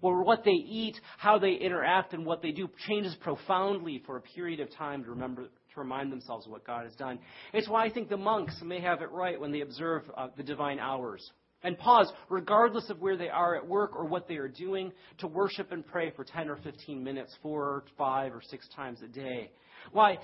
Where 0.00 0.22
what 0.22 0.44
they 0.44 0.50
eat, 0.50 0.96
how 1.16 1.38
they 1.38 1.52
interact, 1.52 2.12
and 2.12 2.24
what 2.24 2.40
they 2.42 2.52
do 2.52 2.68
changes 2.86 3.16
profoundly 3.20 4.02
for 4.06 4.16
a 4.16 4.20
period 4.20 4.60
of 4.60 4.72
time 4.76 5.02
to 5.04 5.10
remember 5.10 5.44
to 5.44 5.80
remind 5.80 6.12
themselves 6.12 6.46
of 6.46 6.52
what 6.52 6.64
God 6.64 6.84
has 6.84 6.94
done. 6.94 7.18
It's 7.52 7.68
why 7.68 7.84
I 7.84 7.90
think 7.90 8.08
the 8.08 8.16
monks 8.16 8.54
may 8.62 8.80
have 8.80 9.02
it 9.02 9.10
right 9.10 9.40
when 9.40 9.52
they 9.52 9.60
observe 9.60 10.02
uh, 10.16 10.28
the 10.36 10.42
divine 10.42 10.78
hours 10.78 11.28
and 11.62 11.78
pause, 11.78 12.12
regardless 12.28 12.88
of 12.90 13.00
where 13.00 13.16
they 13.16 13.28
are 13.28 13.56
at 13.56 13.66
work 13.66 13.96
or 13.96 14.04
what 14.04 14.28
they 14.28 14.36
are 14.36 14.48
doing, 14.48 14.92
to 15.18 15.26
worship 15.26 15.72
and 15.72 15.86
pray 15.86 16.10
for 16.10 16.24
10 16.24 16.48
or 16.48 16.56
15 16.56 17.02
minutes, 17.02 17.34
four 17.42 17.62
or 17.64 17.84
five 17.96 18.32
or 18.32 18.42
six 18.42 18.68
times 18.74 19.00
a 19.02 19.08
day. 19.08 19.50
Why? 19.92 20.18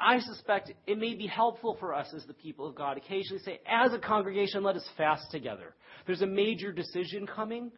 I 0.00 0.20
suspect 0.20 0.72
it 0.86 0.98
may 0.98 1.14
be 1.14 1.26
helpful 1.26 1.76
for 1.80 1.92
us 1.92 2.12
as 2.14 2.24
the 2.26 2.34
people 2.34 2.66
of 2.66 2.74
God 2.74 2.96
occasionally 2.96 3.42
say, 3.42 3.60
as 3.66 3.92
a 3.92 3.98
congregation, 3.98 4.62
let 4.62 4.76
us 4.76 4.88
fast 4.96 5.30
together. 5.30 5.74
There's 6.06 6.22
a 6.22 6.26
major 6.26 6.72
decision 6.72 7.26
coming. 7.26 7.72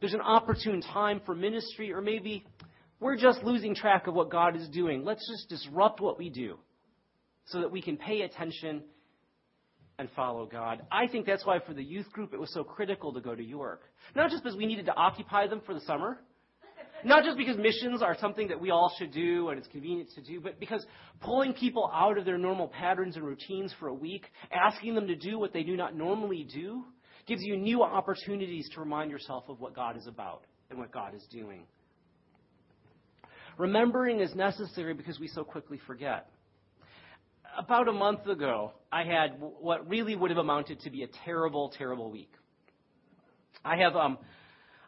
There's 0.00 0.14
an 0.14 0.20
opportune 0.20 0.82
time 0.82 1.22
for 1.24 1.34
ministry, 1.34 1.92
or 1.92 2.02
maybe 2.02 2.44
we're 3.00 3.16
just 3.16 3.42
losing 3.42 3.74
track 3.74 4.06
of 4.06 4.14
what 4.14 4.30
God 4.30 4.54
is 4.54 4.68
doing. 4.68 5.04
Let's 5.04 5.26
just 5.30 5.48
disrupt 5.48 6.00
what 6.00 6.18
we 6.18 6.28
do 6.28 6.58
so 7.46 7.60
that 7.60 7.70
we 7.70 7.82
can 7.82 7.96
pay 7.96 8.22
attention 8.22 8.82
and 9.98 10.08
follow 10.16 10.46
God. 10.46 10.82
I 10.90 11.06
think 11.06 11.26
that's 11.26 11.46
why 11.46 11.60
for 11.60 11.74
the 11.74 11.82
youth 11.82 12.10
group 12.12 12.34
it 12.34 12.40
was 12.40 12.52
so 12.52 12.64
critical 12.64 13.12
to 13.12 13.20
go 13.20 13.34
to 13.34 13.42
York. 13.42 13.82
Not 14.14 14.30
just 14.30 14.42
because 14.42 14.56
we 14.56 14.66
needed 14.66 14.86
to 14.86 14.94
occupy 14.94 15.46
them 15.46 15.60
for 15.64 15.74
the 15.74 15.80
summer, 15.80 16.18
not 17.04 17.22
just 17.22 17.36
because 17.36 17.56
missions 17.58 18.02
are 18.02 18.16
something 18.18 18.48
that 18.48 18.60
we 18.60 18.70
all 18.70 18.92
should 18.98 19.12
do 19.12 19.50
and 19.50 19.58
it's 19.58 19.68
convenient 19.68 20.10
to 20.14 20.22
do, 20.22 20.40
but 20.40 20.58
because 20.58 20.84
pulling 21.20 21.52
people 21.52 21.90
out 21.92 22.16
of 22.16 22.24
their 22.24 22.38
normal 22.38 22.68
patterns 22.68 23.16
and 23.16 23.24
routines 23.24 23.74
for 23.78 23.88
a 23.88 23.94
week, 23.94 24.24
asking 24.52 24.94
them 24.94 25.06
to 25.06 25.14
do 25.14 25.38
what 25.38 25.52
they 25.52 25.62
do 25.62 25.76
not 25.76 25.94
normally 25.94 26.48
do, 26.52 26.84
gives 27.26 27.42
you 27.42 27.56
new 27.56 27.82
opportunities 27.82 28.68
to 28.74 28.80
remind 28.80 29.10
yourself 29.10 29.44
of 29.48 29.60
what 29.60 29.74
God 29.74 29.96
is 29.96 30.06
about 30.06 30.44
and 30.70 30.78
what 30.78 30.92
God 30.92 31.14
is 31.14 31.24
doing. 31.30 31.64
Remembering 33.58 34.20
is 34.20 34.34
necessary 34.34 34.94
because 34.94 35.20
we 35.20 35.28
so 35.28 35.44
quickly 35.44 35.78
forget 35.86 36.28
about 37.58 37.88
a 37.88 37.92
month 37.92 38.26
ago, 38.26 38.72
I 38.92 39.04
had 39.04 39.36
what 39.38 39.88
really 39.88 40.16
would 40.16 40.30
have 40.30 40.38
amounted 40.38 40.80
to 40.80 40.90
be 40.90 41.02
a 41.02 41.08
terrible, 41.24 41.72
terrible 41.76 42.10
week. 42.10 42.30
I 43.64 43.76
have 43.76 43.96
um, 43.96 44.18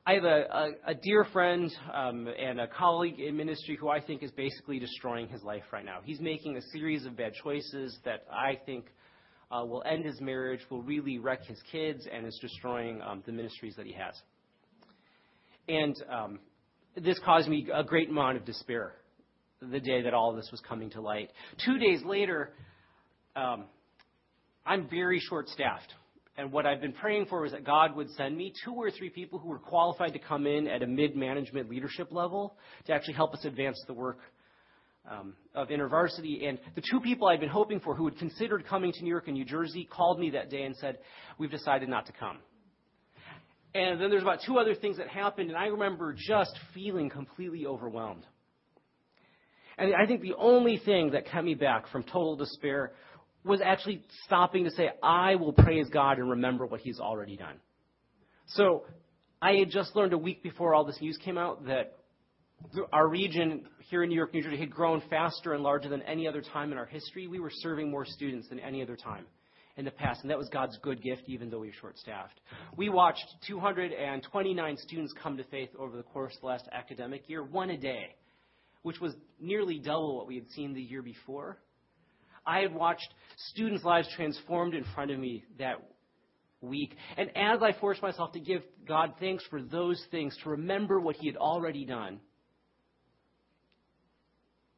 I 0.07 0.15
have 0.15 0.25
a, 0.25 0.73
a, 0.87 0.91
a 0.93 0.95
dear 0.95 1.25
friend 1.33 1.73
um, 1.93 2.29
and 2.39 2.61
a 2.61 2.69
colleague 2.69 3.19
in 3.19 3.37
ministry 3.37 3.77
who 3.77 3.89
I 3.89 4.01
think 4.01 4.23
is 4.23 4.31
basically 4.31 4.79
destroying 4.79 5.29
his 5.29 5.43
life 5.43 5.65
right 5.73 5.85
now. 5.85 5.99
He's 6.05 6.21
making 6.21 6.57
a 6.57 6.63
series 6.73 7.07
of 7.07 7.17
bad 7.17 7.33
choices 7.43 7.99
that 8.05 8.25
I 8.31 8.59
think 8.67 8.87
uh, 9.51 9.65
will 9.65 9.83
end 9.85 10.05
his 10.05 10.21
marriage, 10.21 10.61
will 10.71 10.83
really 10.83 11.19
wreck 11.19 11.45
his 11.45 11.61
kids, 11.73 12.07
and 12.13 12.27
is 12.27 12.39
destroying 12.41 13.03
um, 13.03 13.23
the 13.27 13.33
ministries 13.33 13.75
that 13.77 13.87
he 13.87 13.93
has. 13.95 14.15
And 15.69 15.97
um, 16.09 16.39
this 16.97 17.19
caused 17.25 17.49
me 17.49 17.67
a 17.75 17.83
great 17.83 18.09
amount 18.09 18.37
of 18.37 18.45
despair 18.45 18.95
the 19.61 19.81
day 19.81 20.03
that 20.03 20.15
all 20.15 20.31
of 20.31 20.37
this 20.37 20.49
was 20.51 20.61
coming 20.61 20.91
to 20.91 21.01
light. 21.01 21.31
Two 21.65 21.79
days 21.79 22.03
later, 22.05 22.53
um, 23.35 23.65
I'm 24.65 24.89
very 24.89 25.21
short 25.21 25.49
staffed. 25.49 25.93
And 26.39 26.53
what 26.53 26.67
I've 26.67 26.83
been 26.83 26.93
praying 26.93 27.27
for 27.27 27.43
was 27.43 27.53
that 27.53 27.65
God 27.65 27.97
would 27.97 28.11
send 28.11 28.37
me 28.37 28.53
two 28.65 28.75
or 28.75 28.91
three 28.91 29.09
people 29.09 29.39
who 29.39 29.49
were 29.49 29.59
qualified 29.59 30.13
to 30.13 30.19
come 30.19 30.47
in 30.47 30.69
at 30.69 30.83
a 30.83 30.87
mid 30.87 31.17
management 31.17 31.71
leadership 31.71 32.09
level 32.11 32.57
to 32.87 32.93
actually 32.93 33.15
help 33.15 33.33
us 33.33 33.45
advance 33.45 33.83
the 33.87 33.95
work 33.95 34.19
um, 35.11 35.35
of 35.55 35.69
InterVarsity. 35.69 36.47
And 36.47 36.59
the 36.75 36.83
two 36.91 37.01
people 37.01 37.29
I'd 37.29 37.41
been 37.41 37.49
hoping 37.49 37.81
for 37.81 37.95
who 37.95 38.05
had 38.05 38.19
considered 38.19 38.67
coming 38.67 38.93
to 38.93 39.03
New 39.03 39.09
York 39.09 39.29
and 39.29 39.37
New 39.37 39.47
Jersey 39.47 39.89
called 39.91 40.21
me 40.21 40.31
that 40.31 40.51
day 40.51 40.65
and 40.65 40.77
said, 40.77 40.99
We've 41.39 41.51
decided 41.51 41.89
not 41.89 42.05
to 42.07 42.13
come. 42.13 42.39
And 43.75 44.01
then 44.01 44.11
there's 44.11 44.23
about 44.23 44.41
two 44.47 44.59
other 44.59 44.75
things 44.75 44.97
that 44.97 45.09
happened, 45.09 45.51
and 45.51 45.59
I 45.59 45.67
remember 45.67 46.15
just 46.17 46.59
feeling 46.75 47.11
completely 47.11 47.67
overwhelmed. 47.67 48.25
And 49.79 49.95
I 49.95 50.07
think 50.07 50.23
the 50.23 50.35
only 50.39 50.79
thing 50.79 51.11
that 51.11 51.27
kept 51.27 51.45
me 51.45 51.55
back 51.55 51.89
from 51.89 52.03
total 52.03 52.37
despair 52.37 52.93
was 53.45 53.61
actually 53.61 54.03
stopping 54.25 54.65
to 54.65 54.71
say, 54.71 54.91
I 55.03 55.37
will 55.37 55.53
praise 55.53 55.89
God 55.89 56.19
and 56.19 56.31
remember 56.31 56.67
what 56.67 56.81
He's 56.81 56.99
already 56.99 57.37
done. 57.37 57.57
So 58.47 58.85
I 59.41 59.53
had 59.55 59.71
just 59.71 59.95
learned 59.95 60.13
a 60.13 60.19
week 60.19 60.43
before 60.43 60.75
all 60.75 60.85
this 60.85 61.01
news 61.01 61.19
came 61.23 61.39
out 61.39 61.67
that 61.67 61.95
our 62.93 63.07
region 63.07 63.67
here 63.91 64.03
in 64.03 64.09
New 64.09 64.17
York, 64.17 64.33
New 64.33 64.43
Jersey 64.43 64.57
had 64.57 64.71
grown 64.71 65.03
faster 65.11 65.53
and 65.53 65.63
larger 65.63 65.89
than 65.89 66.03
any 66.03 66.27
other 66.27 66.41
time 66.41 66.73
in 66.73 66.79
our 66.79 66.87
history. 66.87 67.29
We 67.29 67.39
were 67.39 67.51
serving 67.53 67.91
more 67.91 68.05
students 68.05 68.49
than 68.49 68.59
any 68.59 68.83
other 68.83 68.97
time 68.97 69.27
in 69.77 69.85
the 69.85 69.91
past, 69.91 70.23
and 70.23 70.31
that 70.31 70.39
was 70.39 70.49
God's 70.49 70.79
good 70.83 71.03
gift, 71.03 71.25
even 71.27 71.51
though 71.51 71.59
we 71.59 71.69
were 71.69 71.75
short 71.75 71.99
staffed. 71.99 72.41
We 72.77 72.89
watched 72.89 73.27
229 73.47 74.77
students 74.79 75.13
come 75.23 75.37
to 75.37 75.45
faith 75.45 75.69
over 75.79 75.97
the 75.97 76.03
course 76.03 76.35
of 76.35 76.41
the 76.41 76.47
last 76.47 76.67
academic 76.73 77.29
year, 77.29 77.45
one 77.45 77.71
a 77.71 77.77
day 77.77 78.15
which 78.87 79.01
was 79.01 79.13
nearly 79.41 79.81
double 79.81 80.17
what 80.17 80.29
we 80.29 80.37
had 80.37 80.49
seen 80.51 80.73
the 80.73 80.81
year 80.81 81.03
before. 81.03 81.59
I 82.47 82.61
had 82.61 82.73
watched 82.73 83.13
students' 83.51 83.83
lives 83.83 84.07
transformed 84.15 84.75
in 84.75 84.85
front 84.95 85.11
of 85.11 85.19
me 85.19 85.45
that 85.59 85.79
week. 86.61 86.95
And 87.17 87.29
as 87.37 87.65
I 87.65 87.73
forced 87.81 88.01
myself 88.01 88.31
to 88.35 88.39
give 88.39 88.63
God 88.87 89.15
thanks 89.19 89.43
for 89.51 89.61
those 89.61 90.01
things, 90.13 90.39
to 90.45 90.51
remember 90.51 91.01
what 91.01 91.17
He 91.17 91.27
had 91.27 91.37
already 91.37 91.85
done, 91.85 92.21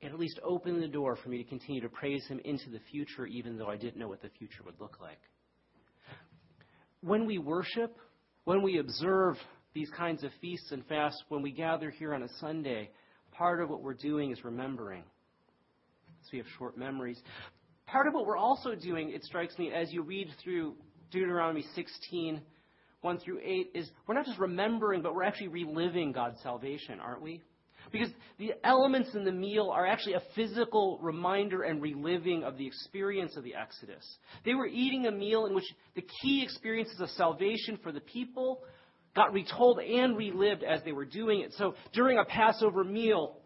it 0.00 0.06
at 0.06 0.18
least 0.18 0.40
opened 0.42 0.82
the 0.82 0.88
door 0.88 1.16
for 1.22 1.28
me 1.28 1.36
to 1.42 1.44
continue 1.46 1.82
to 1.82 1.90
praise 1.90 2.26
Him 2.28 2.40
into 2.46 2.70
the 2.70 2.80
future, 2.90 3.26
even 3.26 3.58
though 3.58 3.68
I 3.68 3.76
didn't 3.76 3.98
know 3.98 4.08
what 4.08 4.22
the 4.22 4.30
future 4.38 4.62
would 4.64 4.80
look 4.80 5.02
like. 5.02 5.20
When 7.02 7.26
we 7.26 7.36
worship, 7.36 7.94
when 8.44 8.62
we 8.62 8.78
observe 8.78 9.36
these 9.74 9.90
kinds 9.90 10.24
of 10.24 10.30
feasts 10.40 10.72
and 10.72 10.82
fasts, 10.86 11.22
when 11.28 11.42
we 11.42 11.52
gather 11.52 11.90
here 11.90 12.14
on 12.14 12.22
a 12.22 12.28
Sunday, 12.40 12.88
part 13.38 13.62
of 13.62 13.70
what 13.70 13.82
we're 13.82 13.94
doing 13.94 14.32
is 14.32 14.44
remembering. 14.44 15.04
So 16.22 16.30
we 16.32 16.38
have 16.38 16.46
short 16.58 16.76
memories. 16.76 17.18
Part 17.86 18.08
of 18.08 18.12
what 18.12 18.26
we're 18.26 18.36
also 18.36 18.74
doing, 18.74 19.12
it 19.12 19.24
strikes 19.24 19.56
me, 19.58 19.72
as 19.72 19.92
you 19.92 20.02
read 20.02 20.28
through 20.42 20.74
Deuteronomy 21.12 21.64
16, 21.74 22.42
1 23.00 23.18
through 23.20 23.38
8, 23.42 23.70
is 23.74 23.88
we're 24.06 24.14
not 24.14 24.26
just 24.26 24.38
remembering, 24.38 25.00
but 25.00 25.14
we're 25.14 25.22
actually 25.22 25.48
reliving 25.48 26.12
God's 26.12 26.42
salvation, 26.42 26.98
aren't 27.00 27.22
we? 27.22 27.40
Because 27.92 28.10
the 28.38 28.52
elements 28.64 29.14
in 29.14 29.24
the 29.24 29.32
meal 29.32 29.70
are 29.72 29.86
actually 29.86 30.14
a 30.14 30.22
physical 30.34 30.98
reminder 31.00 31.62
and 31.62 31.80
reliving 31.80 32.42
of 32.42 32.58
the 32.58 32.66
experience 32.66 33.36
of 33.36 33.44
the 33.44 33.54
Exodus. 33.54 34.04
They 34.44 34.54
were 34.54 34.66
eating 34.66 35.06
a 35.06 35.12
meal 35.12 35.46
in 35.46 35.54
which 35.54 35.64
the 35.94 36.04
key 36.22 36.42
experiences 36.42 37.00
of 37.00 37.08
salvation 37.10 37.78
for 37.82 37.92
the 37.92 38.00
people 38.00 38.62
got 39.14 39.32
retold 39.32 39.80
and 39.80 40.16
relived 40.16 40.62
as 40.62 40.82
they 40.84 40.92
were 40.92 41.04
doing 41.04 41.40
it. 41.40 41.52
So 41.54 41.74
during 41.92 42.18
a 42.18 42.24
Passover 42.24 42.84
meal, 42.84 43.38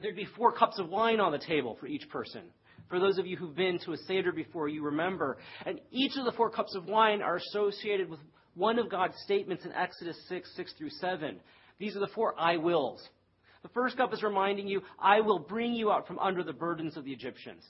there'd 0.00 0.16
be 0.16 0.28
four 0.36 0.52
cups 0.52 0.78
of 0.78 0.88
wine 0.88 1.20
on 1.20 1.32
the 1.32 1.38
table 1.38 1.76
for 1.80 1.86
each 1.86 2.08
person. 2.08 2.42
For 2.88 3.00
those 3.00 3.18
of 3.18 3.26
you 3.26 3.36
who've 3.36 3.54
been 3.54 3.78
to 3.80 3.92
a 3.92 3.96
Seder 3.96 4.32
before, 4.32 4.68
you 4.68 4.82
remember. 4.82 5.38
And 5.64 5.80
each 5.90 6.16
of 6.16 6.24
the 6.24 6.32
four 6.32 6.50
cups 6.50 6.74
of 6.74 6.86
wine 6.86 7.20
are 7.20 7.36
associated 7.36 8.08
with 8.08 8.20
one 8.54 8.78
of 8.78 8.90
God's 8.90 9.14
statements 9.24 9.64
in 9.64 9.72
Exodus 9.72 10.16
6, 10.28 10.48
6 10.56 10.72
through 10.78 10.90
7. 10.90 11.40
These 11.78 11.96
are 11.96 12.00
the 12.00 12.08
four 12.14 12.34
I 12.38 12.56
wills. 12.56 13.06
The 13.62 13.68
first 13.70 13.96
cup 13.96 14.14
is 14.14 14.22
reminding 14.22 14.68
you, 14.68 14.82
I 14.98 15.20
will 15.20 15.40
bring 15.40 15.72
you 15.72 15.90
out 15.90 16.06
from 16.06 16.18
under 16.20 16.44
the 16.44 16.52
burdens 16.52 16.96
of 16.96 17.04
the 17.04 17.12
Egyptians, 17.12 17.64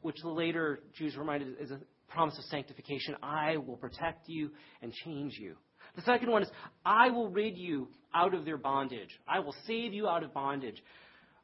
which 0.00 0.16
the 0.22 0.30
later 0.30 0.80
Jews 0.96 1.16
reminded 1.16 1.56
is 1.60 1.70
a 1.70 1.78
promise 2.08 2.38
of 2.38 2.44
sanctification. 2.44 3.16
I 3.22 3.56
will 3.56 3.76
protect 3.76 4.28
you 4.28 4.50
and 4.82 4.92
change 4.92 5.38
you. 5.38 5.56
The 5.96 6.02
second 6.02 6.30
one 6.30 6.42
is, 6.42 6.48
I 6.84 7.10
will 7.10 7.28
rid 7.28 7.56
you 7.56 7.88
out 8.14 8.34
of 8.34 8.44
their 8.44 8.56
bondage. 8.56 9.10
I 9.26 9.40
will 9.40 9.54
save 9.66 9.92
you 9.92 10.08
out 10.08 10.22
of 10.22 10.32
bondage 10.32 10.82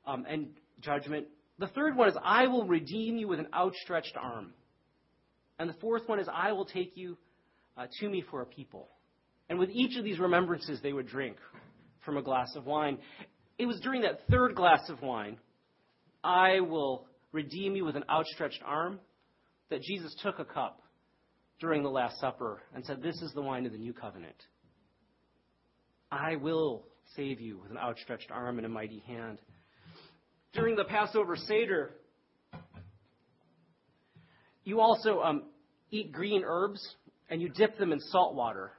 um, 0.07 0.24
and 0.29 0.48
judgment. 0.81 1.27
The 1.59 1.68
third 1.68 1.96
one 1.96 2.09
is, 2.09 2.16
I 2.22 2.46
will 2.46 2.66
redeem 2.66 3.16
you 3.16 3.29
with 3.29 3.38
an 3.38 3.48
outstretched 3.55 4.16
arm. 4.20 4.53
And 5.59 5.68
the 5.68 5.74
fourth 5.74 6.09
one 6.09 6.18
is, 6.18 6.29
I 6.33 6.53
will 6.53 6.66
take 6.66 6.96
you 6.96 7.16
uh, 7.77 7.87
to 8.00 8.09
me 8.09 8.24
for 8.31 8.42
a 8.42 8.46
people. 8.46 8.88
And 9.48 9.59
with 9.59 9.70
each 9.70 9.96
of 9.96 10.05
these 10.05 10.18
remembrances, 10.18 10.81
they 10.83 10.92
would 10.92 11.07
drink 11.07 11.37
from 12.05 12.16
a 12.16 12.22
glass 12.22 12.55
of 12.57 12.66
wine. 12.66 12.98
It 13.59 13.66
was 13.66 13.79
during 13.81 14.03
that 14.03 14.20
third 14.31 14.55
glass 14.55 14.88
of 14.88 15.00
wine, 15.03 15.38
I 16.22 16.61
will 16.61 17.07
redeem 17.33 17.77
you 17.77 17.85
with 17.85 17.96
an 17.96 18.05
outstretched 18.09 18.62
arm 18.64 19.00
that 19.75 19.83
Jesus 19.83 20.15
took 20.23 20.39
a 20.39 20.45
cup 20.45 20.81
during 21.59 21.83
the 21.83 21.91
Last 21.91 22.21
Supper 22.21 22.63
and 22.77 22.85
said, 22.85 23.03
This 23.03 23.21
is 23.21 23.33
the 23.33 23.43
wine 23.43 23.67
of 23.67 23.73
the 23.73 23.79
new 23.79 23.93
covenant. 23.93 24.37
I 26.13 26.37
will 26.37 26.85
save 27.17 27.41
you 27.41 27.59
with 27.59 27.73
an 27.73 27.77
outstretched 27.77 28.31
arm 28.31 28.59
and 28.59 28.67
a 28.67 28.69
mighty 28.69 29.03
hand. 29.05 29.41
During 30.53 30.77
the 30.77 30.85
Passover 30.85 31.35
Seder, 31.35 31.91
you 34.63 34.79
also 34.79 35.21
um, 35.23 35.43
eat 35.91 36.13
green 36.13 36.45
herbs 36.47 36.95
and 37.29 37.43
you 37.43 37.49
dip 37.49 37.77
them 37.77 37.91
in 37.91 37.99
salt 37.99 38.37
water, 38.37 38.71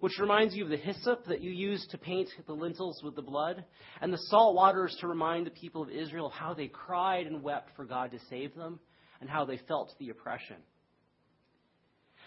which 0.00 0.18
reminds 0.18 0.54
you 0.54 0.64
of 0.64 0.70
the 0.70 0.78
hyssop 0.78 1.26
that 1.26 1.42
you 1.42 1.50
used 1.50 1.90
to 1.90 1.98
paint 1.98 2.30
the 2.46 2.54
lintels 2.54 3.02
with 3.04 3.16
the 3.16 3.22
blood, 3.22 3.66
and 4.00 4.10
the 4.10 4.22
salt 4.30 4.54
water 4.54 4.86
is 4.86 4.96
to 5.02 5.08
remind 5.08 5.44
the 5.44 5.50
people 5.50 5.82
of 5.82 5.90
Israel 5.90 6.30
how 6.30 6.54
they 6.54 6.68
cried 6.68 7.26
and 7.26 7.42
wept 7.42 7.68
for 7.76 7.84
God 7.84 8.12
to 8.12 8.18
save 8.30 8.54
them 8.54 8.80
and 9.20 9.28
how 9.28 9.44
they 9.44 9.58
felt 9.68 9.94
the 9.98 10.10
oppression. 10.10 10.56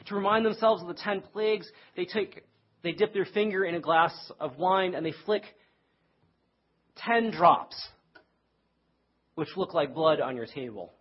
To 0.07 0.15
remind 0.15 0.45
themselves 0.45 0.81
of 0.81 0.87
the 0.87 0.93
ten 0.95 1.21
plagues, 1.21 1.69
they 1.95 2.05
take 2.05 2.43
they 2.83 2.91
dip 2.91 3.13
their 3.13 3.25
finger 3.25 3.63
in 3.63 3.75
a 3.75 3.79
glass 3.79 4.13
of 4.39 4.57
wine 4.57 4.95
and 4.95 5.05
they 5.05 5.13
flick 5.25 5.43
ten 6.95 7.31
drops, 7.31 7.75
which 9.35 9.55
look 9.55 9.73
like 9.73 9.93
blood 9.93 10.19
on 10.19 10.35
your 10.35 10.47
table 10.47 10.91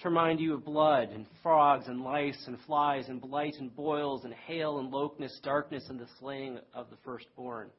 to 0.00 0.08
remind 0.08 0.40
you 0.40 0.54
of 0.54 0.64
blood 0.64 1.10
and 1.10 1.26
frogs 1.42 1.86
and 1.88 2.02
lice 2.02 2.42
and 2.46 2.58
flies 2.66 3.08
and 3.08 3.20
blight 3.20 3.54
and 3.58 3.74
boils 3.74 4.24
and 4.24 4.34
hail 4.34 4.78
and 4.78 4.90
locusts, 4.90 5.40
darkness 5.40 5.84
and 5.88 5.98
the 5.98 6.06
slaying 6.18 6.58
of 6.74 6.90
the 6.90 6.96
firstborn. 7.04 7.70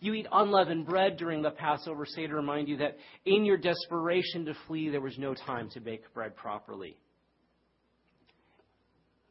You 0.00 0.14
eat 0.14 0.26
unleavened 0.32 0.86
bread 0.86 1.18
during 1.18 1.42
the 1.42 1.50
Passover 1.50 2.06
Seder 2.06 2.28
to 2.28 2.34
remind 2.36 2.68
you 2.68 2.78
that 2.78 2.96
in 3.26 3.44
your 3.44 3.58
desperation 3.58 4.46
to 4.46 4.54
flee, 4.66 4.88
there 4.88 5.00
was 5.00 5.18
no 5.18 5.34
time 5.34 5.68
to 5.70 5.80
bake 5.80 6.02
bread 6.14 6.34
properly. 6.36 6.96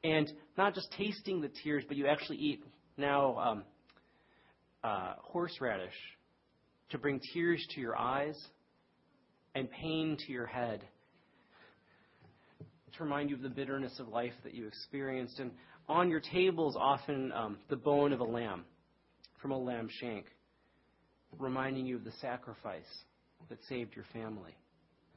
And 0.04 0.32
not 0.58 0.76
just 0.76 0.92
tasting 0.98 1.42
the 1.42 1.50
tears, 1.64 1.84
but 1.88 1.98
you 1.98 2.08
actually 2.08 2.38
eat 2.38 2.64
now 2.98 3.38
um, 3.38 3.64
uh, 4.84 5.14
horseradish 5.22 5.94
to 6.92 6.98
bring 6.98 7.20
tears 7.34 7.66
to 7.72 7.82
your 7.82 7.98
eyes 7.98 8.38
and 9.56 9.70
pain 9.72 10.18
to 10.26 10.32
your 10.32 10.46
head 10.46 10.84
to 12.98 13.04
remind 13.04 13.30
you 13.30 13.36
of 13.36 13.42
the 13.42 13.50
bitterness 13.50 14.00
of 14.00 14.08
life 14.10 14.34
that 14.44 14.54
you 14.54 14.68
experienced. 14.68 15.40
And 15.40 15.52
on 15.88 16.10
your 16.10 16.20
table 16.20 16.70
is 16.70 16.78
often 16.80 17.32
um, 17.32 17.58
the 17.70 17.76
bone 17.76 18.14
of 18.14 18.20
a 18.20 18.26
lamb 18.26 18.66
from 19.42 19.52
a 19.52 19.58
lamb 19.58 19.88
shank, 19.90 20.26
reminding 21.38 21.86
you 21.86 21.98
of 21.98 22.04
the 22.04 22.12
sacrifice 22.22 22.88
that 23.50 23.60
saved 23.68 23.96
your 23.96 24.06
family. 24.14 24.56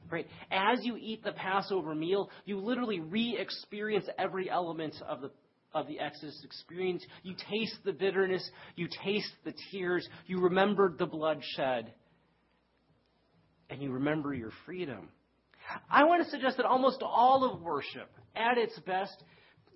Right? 0.09 0.27
As 0.51 0.79
you 0.83 0.97
eat 0.97 1.23
the 1.23 1.31
Passover 1.31 1.95
meal, 1.95 2.29
you 2.45 2.59
literally 2.59 2.99
re 2.99 3.37
experience 3.39 4.05
every 4.17 4.49
element 4.49 4.95
of 5.07 5.21
the 5.21 5.31
of 5.73 5.87
the 5.87 5.99
Exodus 5.99 6.39
experience. 6.43 7.03
You 7.23 7.35
taste 7.49 7.77
the 7.83 7.93
bitterness, 7.93 8.47
you 8.75 8.87
taste 9.03 9.31
the 9.43 9.53
tears, 9.71 10.07
you 10.27 10.41
remember 10.41 10.93
the 10.97 11.05
bloodshed, 11.05 11.93
and 13.69 13.81
you 13.81 13.91
remember 13.91 14.33
your 14.33 14.51
freedom. 14.65 15.09
I 15.89 16.03
want 16.03 16.23
to 16.23 16.29
suggest 16.29 16.57
that 16.57 16.65
almost 16.65 17.01
all 17.01 17.49
of 17.49 17.61
worship, 17.61 18.09
at 18.35 18.57
its 18.57 18.77
best, 18.81 19.23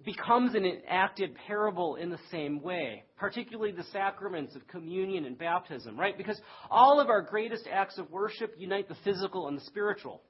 becomes 0.05 0.55
an 0.55 0.65
enacted 0.65 1.35
parable 1.47 1.95
in 1.95 2.09
the 2.09 2.19
same 2.31 2.61
way, 2.61 3.03
particularly 3.17 3.71
the 3.71 3.83
sacraments 3.91 4.55
of 4.55 4.67
communion 4.67 5.25
and 5.25 5.37
baptism, 5.37 5.99
right? 5.99 6.17
Because 6.17 6.39
all 6.69 6.99
of 6.99 7.09
our 7.09 7.21
greatest 7.21 7.67
acts 7.71 7.97
of 7.97 8.09
worship 8.11 8.53
unite 8.57 8.87
the 8.87 8.95
physical 9.03 9.47
and 9.47 9.57
the 9.57 9.65
spiritual. 9.65 10.21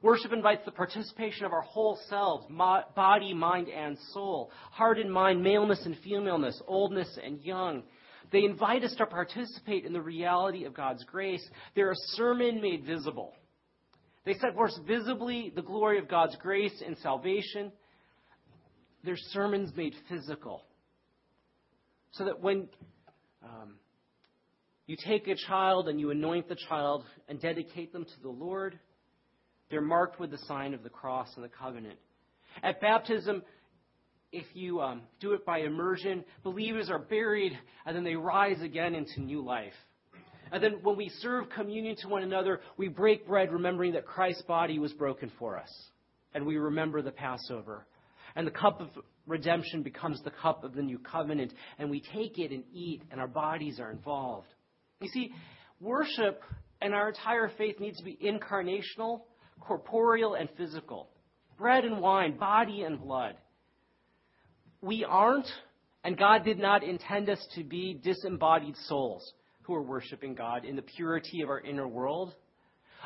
Worship 0.00 0.32
invites 0.32 0.64
the 0.64 0.72
participation 0.72 1.44
of 1.44 1.52
our 1.52 1.62
whole 1.62 1.98
selves, 2.08 2.46
body, 2.96 3.34
mind, 3.34 3.68
and 3.68 3.96
soul, 4.12 4.50
heart 4.70 4.98
and 4.98 5.12
mind, 5.12 5.42
maleness 5.42 5.84
and 5.84 5.96
femaleness, 6.02 6.60
oldness 6.66 7.18
and 7.22 7.40
young. 7.40 7.84
They 8.32 8.44
invite 8.44 8.82
us 8.82 8.94
to 8.96 9.06
participate 9.06 9.84
in 9.84 9.92
the 9.92 10.00
reality 10.00 10.64
of 10.64 10.74
God's 10.74 11.04
grace. 11.04 11.46
They're 11.76 11.92
a 11.92 12.06
sermon 12.14 12.60
made 12.60 12.84
visible. 12.84 13.32
They 14.24 14.34
set 14.34 14.54
forth 14.54 14.72
visibly 14.86 15.52
the 15.54 15.62
glory 15.62 15.98
of 15.98 16.08
God's 16.08 16.36
grace 16.36 16.82
and 16.84 16.96
salvation. 16.98 17.72
Their 19.04 19.16
sermons 19.16 19.72
made 19.76 19.94
physical. 20.08 20.64
So 22.12 22.24
that 22.26 22.40
when 22.40 22.68
um, 23.42 23.74
you 24.86 24.96
take 25.04 25.28
a 25.28 25.34
child 25.34 25.88
and 25.88 25.98
you 25.98 26.10
anoint 26.10 26.48
the 26.48 26.56
child 26.68 27.04
and 27.28 27.40
dedicate 27.40 27.92
them 27.92 28.04
to 28.04 28.22
the 28.22 28.28
Lord, 28.28 28.78
they're 29.70 29.80
marked 29.80 30.20
with 30.20 30.30
the 30.30 30.38
sign 30.46 30.74
of 30.74 30.82
the 30.82 30.90
cross 30.90 31.28
and 31.36 31.44
the 31.44 31.48
covenant. 31.48 31.98
At 32.62 32.80
baptism, 32.80 33.42
if 34.30 34.44
you 34.54 34.80
um, 34.80 35.02
do 35.20 35.32
it 35.32 35.44
by 35.44 35.60
immersion, 35.60 36.24
believers 36.42 36.90
are 36.90 36.98
buried 36.98 37.58
and 37.86 37.96
then 37.96 38.04
they 38.04 38.14
rise 38.14 38.60
again 38.60 38.94
into 38.94 39.20
new 39.20 39.42
life. 39.42 39.72
And 40.50 40.62
then 40.62 40.80
when 40.82 40.96
we 40.96 41.10
serve 41.20 41.48
communion 41.48 41.96
to 42.02 42.08
one 42.08 42.22
another, 42.22 42.60
we 42.76 42.88
break 42.88 43.26
bread 43.26 43.50
remembering 43.50 43.94
that 43.94 44.06
Christ's 44.06 44.42
body 44.42 44.78
was 44.78 44.92
broken 44.92 45.32
for 45.38 45.58
us. 45.58 45.70
And 46.34 46.44
we 46.46 46.56
remember 46.58 47.00
the 47.00 47.10
Passover. 47.10 47.86
And 48.34 48.46
the 48.46 48.52
cup 48.52 48.80
of 48.80 48.88
redemption 49.26 49.82
becomes 49.82 50.22
the 50.22 50.30
cup 50.30 50.64
of 50.64 50.74
the 50.74 50.82
new 50.82 50.98
covenant. 50.98 51.52
And 51.78 51.90
we 51.90 52.00
take 52.00 52.38
it 52.38 52.50
and 52.50 52.64
eat, 52.72 53.02
and 53.10 53.20
our 53.20 53.28
bodies 53.28 53.78
are 53.80 53.90
involved. 53.90 54.48
You 55.00 55.08
see, 55.08 55.32
worship 55.80 56.42
and 56.80 56.94
our 56.94 57.08
entire 57.08 57.50
faith 57.56 57.78
needs 57.78 57.98
to 57.98 58.04
be 58.04 58.18
incarnational, 58.22 59.22
corporeal, 59.60 60.34
and 60.34 60.48
physical. 60.56 61.08
Bread 61.56 61.84
and 61.84 62.00
wine, 62.00 62.36
body 62.36 62.82
and 62.82 63.00
blood. 63.00 63.36
We 64.80 65.04
aren't, 65.04 65.46
and 66.02 66.18
God 66.18 66.44
did 66.44 66.58
not 66.58 66.82
intend 66.82 67.30
us 67.30 67.38
to 67.54 67.62
be 67.62 68.00
disembodied 68.02 68.76
souls 68.88 69.32
who 69.62 69.74
are 69.74 69.82
worshiping 69.82 70.34
God 70.34 70.64
in 70.64 70.74
the 70.74 70.82
purity 70.82 71.42
of 71.42 71.48
our 71.48 71.60
inner 71.60 71.86
world. 71.86 72.34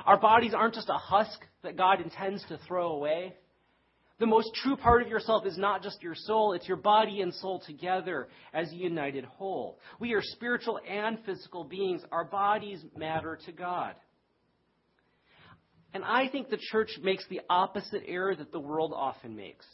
Our 0.06 0.18
bodies 0.18 0.54
aren't 0.54 0.74
just 0.74 0.88
a 0.88 0.94
husk 0.94 1.38
that 1.62 1.76
God 1.76 2.00
intends 2.00 2.42
to 2.48 2.58
throw 2.66 2.92
away. 2.92 3.34
The 4.18 4.26
most 4.26 4.54
true 4.54 4.76
part 4.76 5.02
of 5.02 5.08
yourself 5.08 5.44
is 5.44 5.58
not 5.58 5.82
just 5.82 6.02
your 6.02 6.14
soul, 6.14 6.54
it's 6.54 6.66
your 6.66 6.78
body 6.78 7.20
and 7.20 7.34
soul 7.34 7.62
together 7.66 8.28
as 8.54 8.72
a 8.72 8.74
united 8.74 9.24
whole. 9.24 9.78
We 10.00 10.14
are 10.14 10.22
spiritual 10.22 10.80
and 10.88 11.18
physical 11.26 11.64
beings. 11.64 12.02
Our 12.10 12.24
bodies 12.24 12.82
matter 12.96 13.38
to 13.44 13.52
God. 13.52 13.94
And 15.92 16.02
I 16.02 16.28
think 16.28 16.48
the 16.48 16.58
church 16.70 16.90
makes 17.02 17.26
the 17.28 17.40
opposite 17.50 18.02
error 18.06 18.34
that 18.34 18.52
the 18.52 18.60
world 18.60 18.92
often 18.94 19.36
makes. 19.36 19.66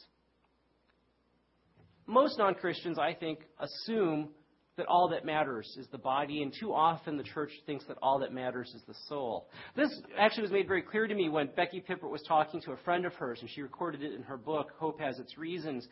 Most 2.07 2.37
non 2.39 2.55
Christians, 2.55 2.99
I 2.99 3.15
think, 3.15 3.41
assume 3.61 4.31
that 4.77 4.87
all 4.87 5.09
that 5.09 5.25
matters 5.25 5.77
is 5.79 5.87
the 5.89 5.99
body, 5.99 6.43
and 6.43 6.53
too 6.59 6.73
often 6.73 7.19
the 7.19 7.23
church 7.23 7.51
thinks 7.67 7.85
that 7.87 7.99
all 8.01 8.19
that 8.21 8.33
matters 8.33 8.73
is 8.75 8.83
the 8.89 8.95
soul. 9.07 9.49
This 9.77 9.91
actually 10.19 10.45
was 10.45 10.51
made 10.51 10.67
very 10.67 10.81
clear 10.81 11.07
to 11.07 11.15
me 11.15 11.29
when 11.29 11.51
Becky 11.55 11.83
Pippert 11.87 12.11
was 12.11 12.23
talking 12.27 12.61
to 12.63 12.73
a 12.73 12.77
friend 12.79 13.05
of 13.05 13.13
hers, 13.15 13.39
and 13.43 13.51
she 13.51 13.61
recorded 13.61 14.03
it 14.03 14.15
in 14.15 14.23
her 14.23 14.39
book, 14.39 14.71
Hope 14.79 14.99
Has 14.99 15.19
Its 15.19 15.37
Reasons. 15.37 15.87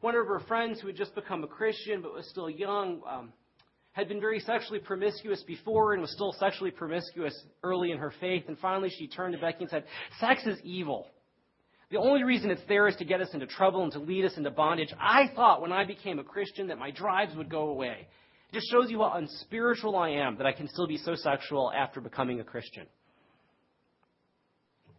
One 0.00 0.16
of 0.16 0.26
her 0.26 0.40
friends 0.48 0.80
who 0.80 0.88
had 0.88 0.96
just 0.96 1.14
become 1.14 1.44
a 1.44 1.46
Christian 1.46 2.02
but 2.02 2.12
was 2.12 2.28
still 2.28 2.50
young 2.50 3.02
um, 3.08 3.32
had 3.92 4.08
been 4.08 4.20
very 4.20 4.40
sexually 4.40 4.80
promiscuous 4.80 5.44
before 5.44 5.92
and 5.92 6.02
was 6.02 6.12
still 6.12 6.34
sexually 6.40 6.72
promiscuous 6.72 7.40
early 7.62 7.92
in 7.92 7.98
her 7.98 8.12
faith, 8.20 8.44
and 8.48 8.58
finally 8.58 8.90
she 8.98 9.06
turned 9.06 9.34
to 9.34 9.40
Becky 9.40 9.58
and 9.60 9.70
said, 9.70 9.84
Sex 10.18 10.44
is 10.44 10.58
evil. 10.64 11.06
The 11.92 11.98
only 11.98 12.24
reason 12.24 12.50
it's 12.50 12.62
there 12.66 12.88
is 12.88 12.96
to 12.96 13.04
get 13.04 13.20
us 13.20 13.28
into 13.32 13.46
trouble 13.46 13.84
and 13.84 13.92
to 13.92 14.00
lead 14.00 14.24
us 14.24 14.36
into 14.36 14.50
bondage. 14.50 14.92
I 14.98 15.30
thought 15.36 15.62
when 15.62 15.70
I 15.70 15.84
became 15.84 16.18
a 16.18 16.24
Christian 16.24 16.66
that 16.68 16.78
my 16.78 16.90
drives 16.90 17.36
would 17.36 17.48
go 17.48 17.68
away 17.68 18.08
just 18.54 18.70
shows 18.70 18.90
you 18.90 19.00
how 19.00 19.12
unspiritual 19.14 19.96
I 19.96 20.10
am 20.10 20.38
that 20.38 20.46
I 20.46 20.52
can 20.52 20.68
still 20.68 20.86
be 20.86 20.96
so 20.96 21.14
sexual 21.14 21.70
after 21.70 22.00
becoming 22.00 22.40
a 22.40 22.44
Christian. 22.44 22.86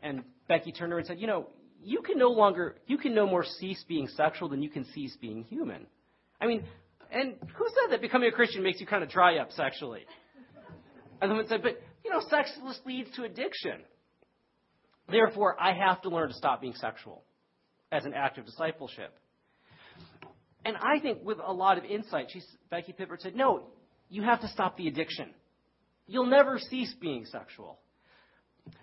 And 0.04 0.24
Becky 0.48 0.72
turned 0.72 0.92
her 0.92 1.00
and 1.00 1.08
said, 1.08 1.20
You 1.20 1.28
know, 1.28 1.48
you 1.82 2.02
can 2.02 2.20
no 2.20 2.30
longer, 2.30 2.76
you 2.86 2.98
can 2.98 3.16
no 3.16 3.26
more 3.26 3.44
cease 3.44 3.84
being 3.88 4.08
sexual 4.10 4.50
than 4.50 4.62
you 4.62 4.70
can 4.70 4.86
cease 4.94 5.18
being 5.20 5.44
human. 5.46 5.88
I 6.40 6.46
mean, 6.46 6.66
and 7.12 7.36
who 7.56 7.66
said 7.68 7.92
that 7.92 8.02
becoming 8.02 8.30
a 8.30 8.32
Christian 8.32 8.62
makes 8.62 8.80
you 8.80 8.86
kind 8.86 9.04
of 9.04 9.10
dry 9.10 9.38
up 9.38 9.52
sexually? 9.52 10.06
And 11.22 11.30
someone 11.30 11.48
said, 11.48 11.64
But, 11.64 11.82
you 12.04 12.12
know, 12.12 12.22
sex 12.30 12.52
leads 12.86 13.10
to 13.16 13.24
addiction. 13.24 13.82
Therefore, 15.10 15.56
I 15.60 15.74
have 15.74 16.02
to 16.02 16.10
learn 16.10 16.28
to 16.28 16.34
stop 16.34 16.62
being 16.62 16.74
sexual 16.76 17.24
as 17.92 18.06
an 18.06 18.14
act 18.14 18.38
of 18.38 18.46
discipleship. 18.46 19.14
And 20.66 20.76
I 20.78 21.00
think 21.00 21.20
with 21.24 21.38
a 21.46 21.54
lot 21.54 21.78
of 21.78 21.86
insight, 21.86 22.28
she, 22.32 22.42
Becky 22.72 22.92
Pippert 22.92 23.22
said, 23.22 23.36
no, 23.36 23.68
you 24.10 24.24
have 24.24 24.42
to 24.42 24.48
stop 24.48 24.76
the 24.78 24.88
addiction. 24.88 25.30
You'll 26.08 26.26
never 26.26 26.60
cease 26.60 26.94
being 27.00 27.26
sexual. 27.26 27.80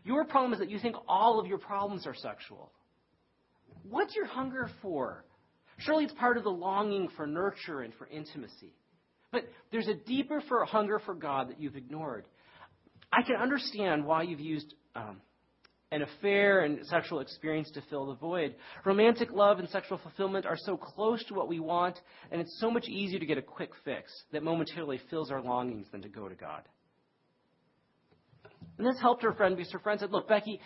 Your 0.05 0.25
problem 0.25 0.53
is 0.53 0.61
that 0.61 0.71
you 0.71 0.79
think 0.79 0.95
all 1.09 1.40
of 1.40 1.47
your 1.47 1.59
problems 1.59 2.07
are 2.07 2.14
sexual. 2.14 2.71
What's 3.88 4.14
your 4.14 4.27
hunger 4.27 4.71
for? 4.81 5.25
Surely 5.79 6.05
it's 6.05 6.12
part 6.14 6.37
of 6.37 6.45
the 6.45 6.51
longing 6.51 7.09
for 7.16 7.27
nurture 7.27 7.81
and 7.81 7.92
for 7.95 8.07
intimacy. 8.07 8.75
But 9.33 9.45
there's 9.73 9.88
a 9.88 9.95
deeper 9.95 10.40
for 10.49 10.64
hunger 10.64 11.01
for 11.01 11.14
God 11.14 11.51
that 11.51 11.61
you've 11.61 11.77
ignored. 11.77 12.27
I 13.12 13.23
can 13.23 13.37
understand 13.37 14.05
why 14.05 14.23
you've 14.23 14.40
used 14.40 14.73
um, 14.95 15.21
an 15.92 16.02
affair 16.02 16.61
and 16.64 16.85
sexual 16.87 17.20
experience 17.20 17.70
to 17.72 17.83
fill 17.90 18.07
the 18.07 18.14
void. 18.14 18.55
Romantic 18.85 19.31
love 19.31 19.59
and 19.59 19.68
sexual 19.68 19.98
fulfillment 19.98 20.46
are 20.46 20.57
so 20.57 20.76
close 20.76 21.22
to 21.26 21.35
what 21.35 21.48
we 21.48 21.61
want, 21.61 22.00
and 22.31 22.40
it's 22.40 22.59
so 22.59 22.70
much 22.70 22.88
easier 22.88 23.20
to 23.20 23.26
get 23.26 23.38
a 23.38 23.42
quick 23.42 23.70
fix 23.85 24.11
that 24.33 24.42
momentarily 24.42 25.00
fills 25.11 25.31
our 25.31 25.42
longings 25.42 25.87
than 25.92 26.00
to 26.02 26.09
go 26.09 26.28
to 26.28 26.35
God. 26.35 26.62
And 28.78 28.87
this 28.87 29.00
helped 29.00 29.22
her 29.22 29.35
friend 29.35 29.55
because 29.55 29.72
her 29.72 29.78
friend 29.78 30.00
said, 30.00 30.11
Look, 30.11 30.28
Becky, 30.28 30.61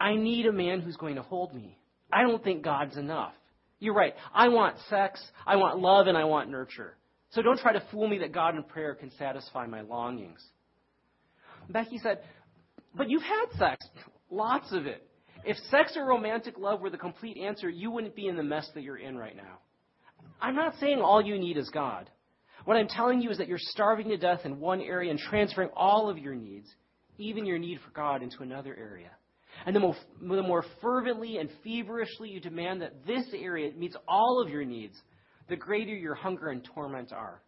I 0.00 0.16
need 0.16 0.46
a 0.46 0.52
man 0.52 0.80
who's 0.80 0.96
going 0.96 1.14
to 1.14 1.22
hold 1.22 1.54
me. 1.54 1.78
I 2.12 2.22
don't 2.22 2.42
think 2.42 2.64
God's 2.64 2.96
enough. 2.96 3.32
You're 3.78 3.94
right. 3.94 4.14
I 4.34 4.48
want 4.48 4.76
sex, 4.90 5.22
I 5.46 5.56
want 5.56 5.78
love, 5.78 6.08
and 6.08 6.18
I 6.18 6.24
want 6.24 6.50
nurture. 6.50 6.96
So 7.30 7.40
don't 7.40 7.60
try 7.60 7.72
to 7.72 7.82
fool 7.92 8.08
me 8.08 8.18
that 8.18 8.32
God 8.32 8.56
and 8.56 8.66
prayer 8.66 8.96
can 8.96 9.12
satisfy 9.16 9.66
my 9.66 9.82
longings. 9.82 10.44
Becky 11.68 11.98
said, 12.02 12.18
But 12.96 13.08
you've 13.08 13.22
had 13.22 13.46
sex. 13.56 13.86
Lots 14.30 14.72
of 14.72 14.86
it. 14.86 15.06
If 15.44 15.56
sex 15.70 15.94
or 15.96 16.06
romantic 16.06 16.58
love 16.58 16.80
were 16.80 16.90
the 16.90 16.98
complete 16.98 17.36
answer, 17.38 17.68
you 17.68 17.90
wouldn't 17.90 18.14
be 18.14 18.26
in 18.26 18.36
the 18.36 18.42
mess 18.42 18.68
that 18.74 18.82
you're 18.82 18.98
in 18.98 19.16
right 19.16 19.36
now. 19.36 19.58
I'm 20.40 20.54
not 20.54 20.74
saying 20.78 21.00
all 21.00 21.22
you 21.22 21.38
need 21.38 21.56
is 21.56 21.70
God. 21.70 22.10
What 22.64 22.76
I'm 22.76 22.88
telling 22.88 23.22
you 23.22 23.30
is 23.30 23.38
that 23.38 23.48
you're 23.48 23.58
starving 23.58 24.08
to 24.08 24.16
death 24.16 24.40
in 24.44 24.60
one 24.60 24.80
area 24.80 25.10
and 25.10 25.18
transferring 25.18 25.70
all 25.74 26.10
of 26.10 26.18
your 26.18 26.34
needs, 26.34 26.68
even 27.18 27.46
your 27.46 27.58
need 27.58 27.80
for 27.80 27.90
God, 27.90 28.22
into 28.22 28.42
another 28.42 28.76
area. 28.78 29.10
And 29.66 29.74
the 29.74 29.80
more, 29.80 29.96
the 30.20 30.42
more 30.42 30.64
fervently 30.80 31.38
and 31.38 31.50
feverishly 31.64 32.28
you 32.28 32.40
demand 32.40 32.82
that 32.82 33.06
this 33.06 33.24
area 33.34 33.72
meets 33.76 33.96
all 34.06 34.42
of 34.44 34.50
your 34.50 34.64
needs, 34.64 35.00
the 35.48 35.56
greater 35.56 35.94
your 35.94 36.14
hunger 36.14 36.48
and 36.48 36.62
torment 36.74 37.12
are. 37.12 37.42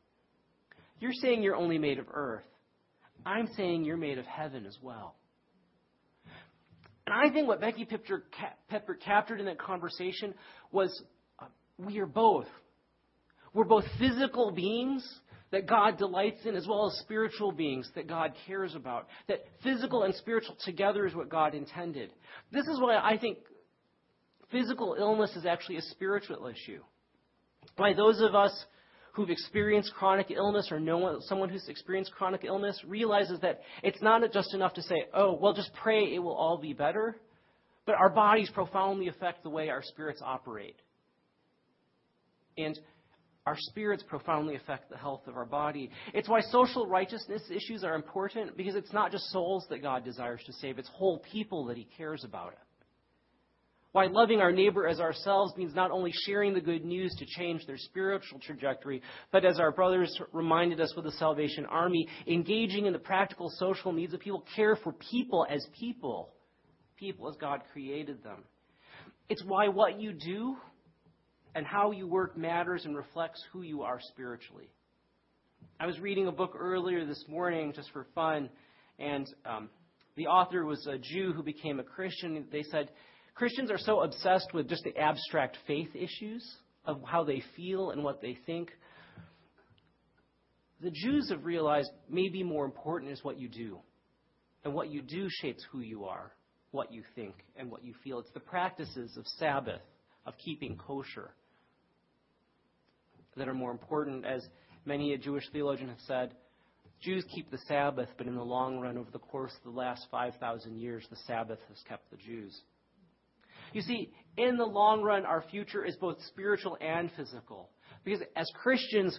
You're 0.98 1.12
saying 1.12 1.42
you're 1.42 1.56
only 1.56 1.78
made 1.78 1.98
of 1.98 2.06
earth. 2.12 2.44
I'm 3.24 3.48
saying 3.56 3.84
you're 3.84 3.96
made 3.96 4.18
of 4.18 4.26
heaven 4.26 4.66
as 4.66 4.76
well. 4.82 5.14
And 7.06 7.14
I 7.14 7.32
think 7.32 7.48
what 7.48 7.60
Becky 7.60 7.84
Pippert, 7.84 8.22
Pepper 8.68 8.94
captured 8.94 9.40
in 9.40 9.46
that 9.46 9.58
conversation 9.58 10.34
was 10.70 11.02
uh, 11.38 11.46
we 11.78 11.98
are 11.98 12.06
both. 12.06 12.46
We're 13.54 13.64
both 13.64 13.84
physical 13.98 14.50
beings 14.52 15.06
that 15.50 15.66
God 15.66 15.98
delights 15.98 16.46
in, 16.46 16.56
as 16.56 16.66
well 16.66 16.86
as 16.86 16.98
spiritual 17.00 17.52
beings 17.52 17.90
that 17.94 18.08
God 18.08 18.32
cares 18.46 18.74
about. 18.74 19.08
That 19.28 19.40
physical 19.62 20.04
and 20.04 20.14
spiritual 20.14 20.56
together 20.64 21.06
is 21.06 21.14
what 21.14 21.28
God 21.28 21.54
intended. 21.54 22.10
This 22.50 22.66
is 22.66 22.80
why 22.80 22.96
I 22.96 23.18
think 23.18 23.38
physical 24.50 24.96
illness 24.98 25.36
is 25.36 25.44
actually 25.44 25.76
a 25.76 25.82
spiritual 25.82 26.46
issue. 26.46 26.80
Why 27.76 27.92
those 27.92 28.20
of 28.20 28.34
us 28.34 28.52
who've 29.12 29.30
experienced 29.30 29.92
chronic 29.94 30.30
illness 30.30 30.68
or 30.70 30.80
know 30.80 31.20
someone 31.20 31.48
who's 31.48 31.68
experienced 31.68 32.12
chronic 32.12 32.44
illness 32.44 32.80
realizes 32.86 33.38
that 33.40 33.60
it's 33.82 34.00
not 34.02 34.22
just 34.32 34.54
enough 34.54 34.74
to 34.74 34.82
say, 34.82 35.04
oh, 35.14 35.34
well, 35.34 35.52
just 35.52 35.70
pray, 35.82 36.14
it 36.14 36.18
will 36.18 36.34
all 36.34 36.58
be 36.58 36.72
better. 36.72 37.16
But 37.84 37.96
our 37.96 38.08
bodies 38.08 38.50
profoundly 38.54 39.08
affect 39.08 39.42
the 39.42 39.50
way 39.50 39.68
our 39.68 39.82
spirits 39.82 40.22
operate. 40.24 40.76
And 42.56 42.78
our 43.44 43.56
spirits 43.58 44.04
profoundly 44.06 44.54
affect 44.54 44.88
the 44.88 44.96
health 44.96 45.26
of 45.26 45.36
our 45.36 45.44
body. 45.44 45.90
It's 46.14 46.28
why 46.28 46.40
social 46.40 46.86
righteousness 46.86 47.42
issues 47.50 47.84
are 47.84 47.94
important 47.94 48.56
because 48.56 48.76
it's 48.76 48.92
not 48.92 49.10
just 49.10 49.24
souls 49.30 49.66
that 49.68 49.82
God 49.82 50.04
desires 50.04 50.40
to 50.46 50.52
save, 50.54 50.78
it's 50.78 50.88
whole 50.88 51.22
people 51.32 51.66
that 51.66 51.76
He 51.76 51.86
cares 51.96 52.24
about. 52.24 52.52
It. 52.52 52.58
Why 53.92 54.06
loving 54.06 54.40
our 54.40 54.52
neighbor 54.52 54.88
as 54.88 55.00
ourselves 55.00 55.54
means 55.56 55.74
not 55.74 55.90
only 55.90 56.12
sharing 56.24 56.54
the 56.54 56.62
good 56.62 56.82
news 56.82 57.14
to 57.18 57.26
change 57.26 57.66
their 57.66 57.76
spiritual 57.76 58.38
trajectory, 58.40 59.02
but 59.30 59.44
as 59.44 59.60
our 59.60 59.70
brothers 59.70 60.18
reminded 60.32 60.80
us 60.80 60.94
with 60.96 61.04
the 61.04 61.12
Salvation 61.12 61.66
Army, 61.66 62.08
engaging 62.26 62.86
in 62.86 62.94
the 62.94 62.98
practical 62.98 63.50
social 63.58 63.92
needs 63.92 64.14
of 64.14 64.20
people, 64.20 64.44
care 64.56 64.76
for 64.76 64.94
people 65.10 65.46
as 65.48 65.66
people, 65.78 66.30
people 66.96 67.28
as 67.28 67.36
God 67.36 67.60
created 67.74 68.24
them. 68.24 68.44
It's 69.28 69.44
why 69.44 69.68
what 69.68 70.00
you 70.00 70.14
do 70.14 70.56
and 71.54 71.66
how 71.66 71.90
you 71.90 72.06
work 72.06 72.36
matters 72.36 72.86
and 72.86 72.96
reflects 72.96 73.42
who 73.52 73.60
you 73.60 73.82
are 73.82 73.98
spiritually. 74.00 74.70
I 75.78 75.84
was 75.84 76.00
reading 76.00 76.28
a 76.28 76.32
book 76.32 76.54
earlier 76.58 77.04
this 77.04 77.24
morning 77.28 77.74
just 77.74 77.90
for 77.92 78.06
fun, 78.14 78.48
and 78.98 79.26
um, 79.44 79.68
the 80.16 80.28
author 80.28 80.64
was 80.64 80.86
a 80.86 80.96
Jew 80.96 81.32
who 81.34 81.42
became 81.42 81.78
a 81.78 81.84
Christian. 81.84 82.46
They 82.50 82.62
said 82.62 82.88
Christians 83.34 83.70
are 83.70 83.78
so 83.78 84.00
obsessed 84.00 84.52
with 84.52 84.68
just 84.68 84.84
the 84.84 84.96
abstract 84.96 85.56
faith 85.66 85.94
issues 85.94 86.44
of 86.84 87.00
how 87.04 87.24
they 87.24 87.42
feel 87.56 87.90
and 87.90 88.04
what 88.04 88.20
they 88.20 88.36
think. 88.46 88.70
The 90.80 90.90
Jews 90.90 91.30
have 91.30 91.44
realized 91.44 91.90
maybe 92.08 92.42
more 92.42 92.64
important 92.64 93.12
is 93.12 93.22
what 93.24 93.38
you 93.38 93.48
do. 93.48 93.78
And 94.64 94.74
what 94.74 94.90
you 94.90 95.02
do 95.02 95.28
shapes 95.28 95.64
who 95.72 95.80
you 95.80 96.04
are, 96.04 96.32
what 96.70 96.92
you 96.92 97.02
think, 97.14 97.34
and 97.56 97.70
what 97.70 97.84
you 97.84 97.94
feel. 98.04 98.18
It's 98.20 98.30
the 98.32 98.40
practices 98.40 99.16
of 99.16 99.26
Sabbath, 99.38 99.80
of 100.24 100.34
keeping 100.38 100.76
kosher 100.76 101.30
that 103.36 103.48
are 103.48 103.54
more 103.54 103.70
important. 103.70 104.24
As 104.24 104.46
many 104.84 105.14
a 105.14 105.18
Jewish 105.18 105.44
theologian 105.52 105.88
have 105.88 106.00
said, 106.06 106.34
Jews 107.00 107.24
keep 107.34 107.50
the 107.50 107.58
Sabbath, 107.66 108.08
but 108.16 108.28
in 108.28 108.36
the 108.36 108.44
long 108.44 108.78
run, 108.78 108.96
over 108.96 109.10
the 109.10 109.18
course 109.18 109.52
of 109.56 109.72
the 109.72 109.78
last 109.78 110.06
5,000 110.10 110.78
years, 110.78 111.04
the 111.10 111.16
Sabbath 111.26 111.58
has 111.68 111.78
kept 111.88 112.08
the 112.10 112.16
Jews. 112.16 112.56
You 113.72 113.82
see, 113.82 114.12
in 114.36 114.56
the 114.56 114.64
long 114.64 115.02
run, 115.02 115.24
our 115.24 115.42
future 115.50 115.84
is 115.84 115.96
both 115.96 116.16
spiritual 116.28 116.76
and 116.80 117.10
physical. 117.16 117.70
Because 118.04 118.22
as 118.36 118.46
Christians, 118.62 119.18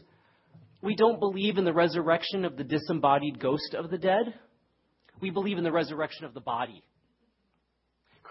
we 0.82 0.96
don't 0.96 1.20
believe 1.20 1.58
in 1.58 1.66
the 1.66 1.74
resurrection 1.74 2.46
of 2.46 2.58
the 2.58 2.63
disembodied 2.63 3.39
ghost 3.39 3.74
of 3.74 3.89
the 3.89 3.98
dead. 3.98 4.34
We 5.22 5.30
believe 5.30 5.58
in 5.58 5.63
the 5.63 5.72
resurrection 5.72 6.26
of 6.26 6.34
the 6.34 6.42
body 6.42 6.84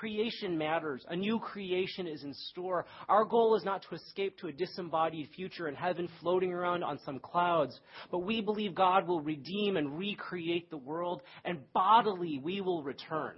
creation 0.02 0.58
matters. 0.58 1.04
A 1.10 1.14
new 1.14 1.38
creation 1.38 2.08
is 2.08 2.24
in 2.24 2.34
store. 2.34 2.86
Our 3.08 3.24
goal 3.24 3.54
is 3.54 3.64
not 3.64 3.82
to 3.88 3.94
escape 3.94 4.36
to 4.38 4.48
a 4.48 4.52
disembodied 4.52 5.28
future 5.36 5.68
in 5.68 5.76
heaven 5.76 6.08
floating 6.20 6.52
around 6.52 6.82
on 6.82 6.98
some 7.04 7.20
clouds, 7.20 7.78
but 8.10 8.24
we 8.24 8.40
believe 8.40 8.74
God 8.74 9.06
will 9.06 9.20
redeem 9.20 9.76
and 9.76 9.96
recreate 9.96 10.70
the 10.70 10.76
world, 10.76 11.22
and 11.44 11.60
bodily 11.72 12.40
we 12.42 12.60
will 12.60 12.82
return, 12.82 13.36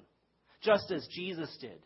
just 0.62 0.90
as 0.90 1.06
Jesus 1.10 1.54
did. 1.60 1.82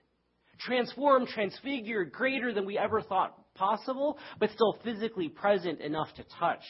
Transformed, 0.60 1.28
transfigured, 1.28 2.12
greater 2.12 2.52
than 2.52 2.66
we 2.66 2.76
ever 2.76 3.00
thought 3.00 3.34
possible, 3.54 4.18
but 4.38 4.50
still 4.50 4.78
physically 4.84 5.28
present 5.28 5.80
enough 5.80 6.08
to 6.16 6.24
touch, 6.38 6.62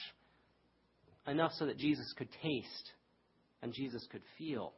enough 1.26 1.52
so 1.54 1.66
that 1.66 1.78
Jesus 1.78 2.12
could 2.16 2.28
taste 2.42 2.92
and 3.62 3.72
Jesus 3.72 4.06
could 4.10 4.22
feel. 4.36 4.72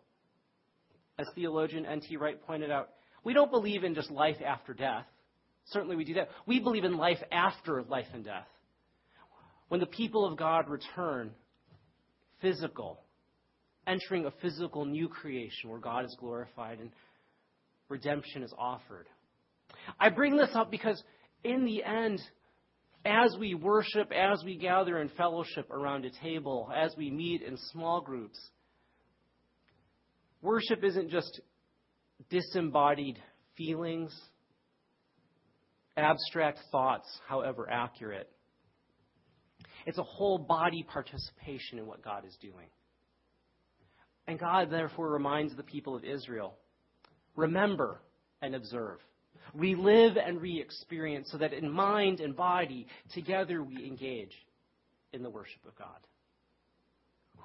As 1.18 1.26
theologian 1.34 1.86
N.T. 1.86 2.16
Wright 2.16 2.40
pointed 2.46 2.70
out, 2.70 2.90
we 3.24 3.34
don't 3.34 3.50
believe 3.50 3.84
in 3.84 3.94
just 3.94 4.10
life 4.10 4.38
after 4.44 4.72
death. 4.72 5.06
Certainly 5.66 5.96
we 5.96 6.04
do 6.04 6.14
that. 6.14 6.30
We 6.46 6.60
believe 6.60 6.84
in 6.84 6.96
life 6.96 7.22
after 7.30 7.82
life 7.82 8.06
and 8.14 8.24
death. 8.24 8.48
When 9.68 9.80
the 9.80 9.86
people 9.86 10.26
of 10.26 10.38
God 10.38 10.68
return, 10.68 11.30
physical, 12.40 13.00
entering 13.86 14.26
a 14.26 14.30
physical 14.42 14.84
new 14.84 15.08
creation 15.08 15.70
where 15.70 15.78
God 15.78 16.04
is 16.04 16.16
glorified 16.18 16.80
and 16.80 16.90
redemption 17.90 18.42
is 18.42 18.54
offered. 18.56 19.06
I 19.98 20.08
bring 20.08 20.36
this 20.36 20.50
up 20.54 20.70
because 20.70 21.02
in 21.44 21.64
the 21.64 21.82
end, 21.84 22.20
as 23.04 23.36
we 23.38 23.54
worship, 23.54 24.12
as 24.12 24.42
we 24.44 24.56
gather 24.56 24.98
in 24.98 25.08
fellowship 25.10 25.70
around 25.70 26.04
a 26.04 26.10
table, 26.22 26.70
as 26.74 26.94
we 26.96 27.10
meet 27.10 27.42
in 27.42 27.56
small 27.72 28.00
groups, 28.00 28.38
worship 30.42 30.84
isn't 30.84 31.10
just 31.10 31.40
disembodied 32.28 33.18
feelings, 33.56 34.14
abstract 35.96 36.60
thoughts, 36.70 37.08
however 37.26 37.68
accurate. 37.70 38.30
It's 39.86 39.98
a 39.98 40.02
whole 40.02 40.38
body 40.38 40.84
participation 40.86 41.78
in 41.78 41.86
what 41.86 42.04
God 42.04 42.24
is 42.26 42.36
doing. 42.40 42.68
And 44.26 44.38
God 44.38 44.70
therefore 44.70 45.10
reminds 45.10 45.56
the 45.56 45.62
people 45.62 45.96
of 45.96 46.04
Israel 46.04 46.54
remember 47.40 48.00
and 48.42 48.54
observe. 48.54 48.98
Relive 49.54 50.16
and 50.16 50.40
re 50.40 50.60
experience 50.60 51.28
so 51.32 51.38
that 51.38 51.52
in 51.52 51.70
mind 51.70 52.20
and 52.20 52.36
body, 52.36 52.86
together 53.12 53.62
we 53.62 53.84
engage 53.84 54.34
in 55.12 55.22
the 55.22 55.30
worship 55.30 55.60
of 55.66 55.76
God. 55.76 55.98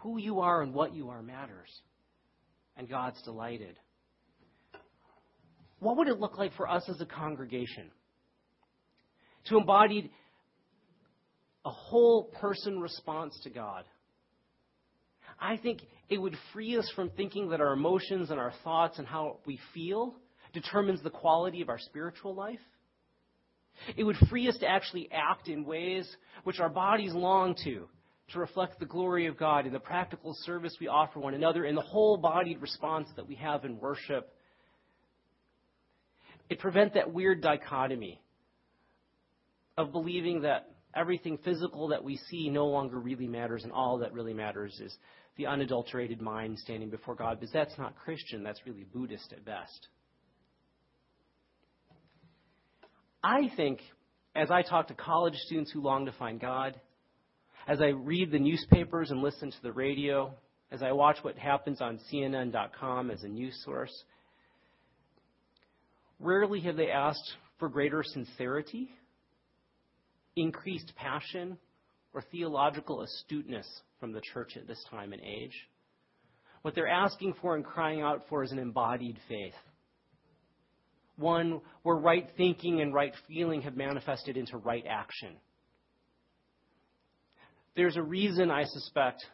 Who 0.04 0.20
you 0.20 0.42
are 0.42 0.62
and 0.62 0.74
what 0.74 0.94
you 0.94 1.10
are 1.10 1.24
matters. 1.24 1.70
And 2.78 2.88
God's 2.88 3.22
delighted 3.24 3.78
what 5.80 5.98
would 5.98 6.08
it 6.08 6.20
look 6.20 6.38
like 6.38 6.54
for 6.56 6.70
us 6.70 6.84
as 6.90 7.00
a 7.02 7.06
congregation 7.06 7.92
to 9.46 9.58
embody 9.58 10.12
a 11.64 11.70
whole 11.70 12.24
person 12.24 12.80
response 12.80 13.40
to 13.44 13.50
God? 13.50 13.84
I 15.40 15.58
think 15.58 15.82
it 16.10 16.18
would 16.18 16.36
free 16.53 16.78
us 16.78 16.91
from 16.95 17.10
thinking 17.12 17.49
that 17.49 17.62
our 17.62 17.74
emotions 17.74 18.30
and 18.30 18.39
our 18.39 18.53
thoughts 18.64 18.99
and 18.99 19.08
how 19.08 19.38
we 19.45 19.60
feel 19.74 20.16
determines 20.53 21.01
the 21.01 21.10
quality 21.10 21.62
of 21.62 21.70
our 21.70 21.80
spiritual 21.80 22.34
life. 22.34 22.60
It 23.97 24.03
would 24.03 24.16
free 24.30 24.47
us 24.47 24.58
to 24.60 24.68
actually 24.68 25.10
act 25.12 25.47
in 25.47 25.66
ways 25.66 26.08
which 26.43 26.60
our 26.60 26.70
bodies 26.70 27.14
long 27.14 27.56
to, 27.66 27.88
to 28.32 28.39
reflect 28.39 28.80
the 28.80 28.86
glory 28.86 29.26
of 29.26 29.38
God 29.38 29.66
in 29.66 29.74
the 29.74 29.80
practical 29.80 30.34
service 30.43 30.78
we 30.80 30.88
offer 30.88 31.20
one 31.20 31.34
another, 31.34 31.66
in 31.66 31.76
the 31.76 31.82
whole 31.82 32.18
bodied 32.18 32.62
response 32.62 33.10
that 33.16 33.28
we 33.28 33.36
have 33.36 33.66
in 33.66 33.80
worship 33.80 34.32
it 36.49 36.60
prevent 36.60 36.93
that 36.93 37.12
weird 37.12 37.41
dichotomy 37.41 38.22
of 39.78 39.91
believing 39.91 40.41
that 40.41 40.70
everything 40.95 41.38
physical 41.43 41.89
that 41.89 42.03
we 42.03 42.18
see 42.30 42.49
no 42.49 42.68
longer 42.68 42.99
really 42.99 43.28
matters 43.28 43.64
and 43.64 43.72
all 43.72 43.97
that 43.99 44.14
really 44.14 44.34
matters 44.34 44.80
is 44.80 44.95
the 45.38 45.48
unadulterated 45.48 46.22
mind 46.22 46.58
standing 46.60 46.90
before 46.90 47.16
God, 47.16 47.40
because 47.40 47.52
that's 47.52 47.78
not 47.78 47.96
Christian, 47.98 48.44
that's 48.44 48.62
really 48.66 48.86
Buddhist 48.94 49.34
at 49.34 49.44
best. 49.46 49.88
I 53.24 53.52
think, 53.56 53.82
as 54.36 54.52
I 54.52 54.62
talk 54.62 54.88
to 54.90 54.94
college 54.94 55.36
students 55.36 55.72
who 55.72 55.82
long 55.82 56.06
to 56.06 56.12
find 56.14 56.40
God, 56.40 56.80
as 57.68 57.82
I 57.82 57.88
read 57.88 58.32
the 58.32 58.40
newspapers 58.40 59.10
and 59.12 59.22
listen 59.22 59.52
to 59.52 59.62
the 59.64 59.72
radio, 59.72 60.34
as 60.72 60.84
I 60.84 60.92
watch 60.92 61.18
what 61.24 61.38
happens 61.38 61.82
on 61.82 62.00
CNN.com 62.12 63.10
as 63.10 63.24
a 63.24 63.28
news 63.28 63.60
source, 63.66 64.04
rarely 66.20 66.62
have 66.62 66.76
they 66.76 66.92
asked 66.92 67.34
for 67.58 67.68
greater 67.68 68.04
sincerity, 68.04 68.92
increased 70.36 70.94
passion, 70.96 71.58
or 72.14 72.22
theological 72.32 73.02
astuteness 73.02 73.68
from 74.06 74.14
the 74.14 74.22
church 74.22 74.56
at 74.56 74.68
this 74.68 74.84
time 74.91 75.14
and 75.14 75.22
age. 75.24 75.56
What 76.62 76.76
they're 76.76 76.88
asking 76.88 77.34
for 77.41 77.56
and 77.56 77.66
crying 77.66 78.01
out 78.01 78.22
for 78.30 78.43
is 78.43 78.51
an 78.51 78.60
embodied 78.60 79.18
faith. 79.28 79.56
One 81.16 81.60
where 81.82 81.95
right 81.95 82.30
thinking 82.38 82.82
and 82.82 82.93
right 82.93 83.14
feeling 83.28 83.62
have 83.62 83.76
manifested 83.76 84.38
into 84.38 84.58
right 84.58 84.84
action. 84.88 85.38
There's 87.76 87.97
a 87.97 88.03
reason, 88.03 88.51
I 88.51 88.66
suspect, 88.66 89.26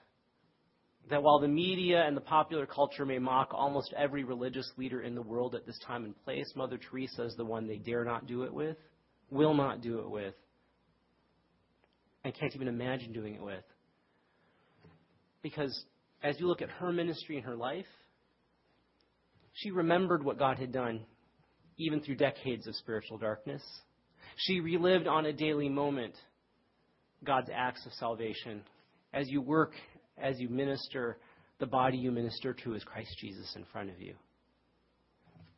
that 1.09 1.22
while 1.22 1.39
the 1.39 1.49
media 1.49 2.05
and 2.07 2.15
the 2.15 2.22
popular 2.22 2.65
culture 2.65 3.05
may 3.05 3.19
mock 3.19 3.49
almost 3.53 3.93
every 3.97 4.24
religious 4.24 4.72
leader 4.78 5.01
in 5.01 5.15
the 5.15 5.22
world 5.22 5.53
at 5.53 5.65
this 5.65 5.80
time 5.86 6.05
and 6.05 6.15
place, 6.24 6.49
Mother 6.55 6.78
Teresa 6.78 7.26
is 7.26 7.36
the 7.36 7.43
one 7.43 7.67
they 7.67 7.78
dare 7.78 8.05
not 8.05 8.26
do 8.26 8.43
it 8.43 8.53
with, 8.53 8.78
will 9.30 9.53
not 9.53 9.82
do 9.82 9.99
it 9.99 10.09
with, 10.09 10.36
and 12.24 12.34
can't 12.34 12.55
even 12.55 12.69
imagine 12.69 13.11
doing 13.11 13.36
it 13.36 13.43
with. 13.43 13.65
Because 15.41 15.85
as 16.23 16.39
you 16.39 16.47
look 16.47 16.61
at 16.61 16.69
her 16.69 16.91
ministry 16.91 17.37
and 17.37 17.45
her 17.45 17.55
life, 17.55 17.85
she 19.53 19.71
remembered 19.71 20.23
what 20.23 20.39
God 20.39 20.57
had 20.57 20.71
done 20.71 21.01
even 21.77 22.01
through 22.01 22.15
decades 22.15 22.67
of 22.67 22.75
spiritual 22.75 23.17
darkness. 23.17 23.61
She 24.37 24.59
relived 24.59 25.07
on 25.07 25.25
a 25.25 25.33
daily 25.33 25.69
moment 25.69 26.13
God's 27.23 27.49
acts 27.53 27.85
of 27.85 27.93
salvation. 27.93 28.61
As 29.13 29.29
you 29.29 29.41
work, 29.41 29.73
as 30.17 30.39
you 30.39 30.49
minister, 30.49 31.17
the 31.59 31.65
body 31.65 31.97
you 31.97 32.11
minister 32.11 32.53
to 32.63 32.75
is 32.75 32.83
Christ 32.83 33.15
Jesus 33.19 33.53
in 33.55 33.65
front 33.71 33.89
of 33.89 33.99
you. 33.99 34.13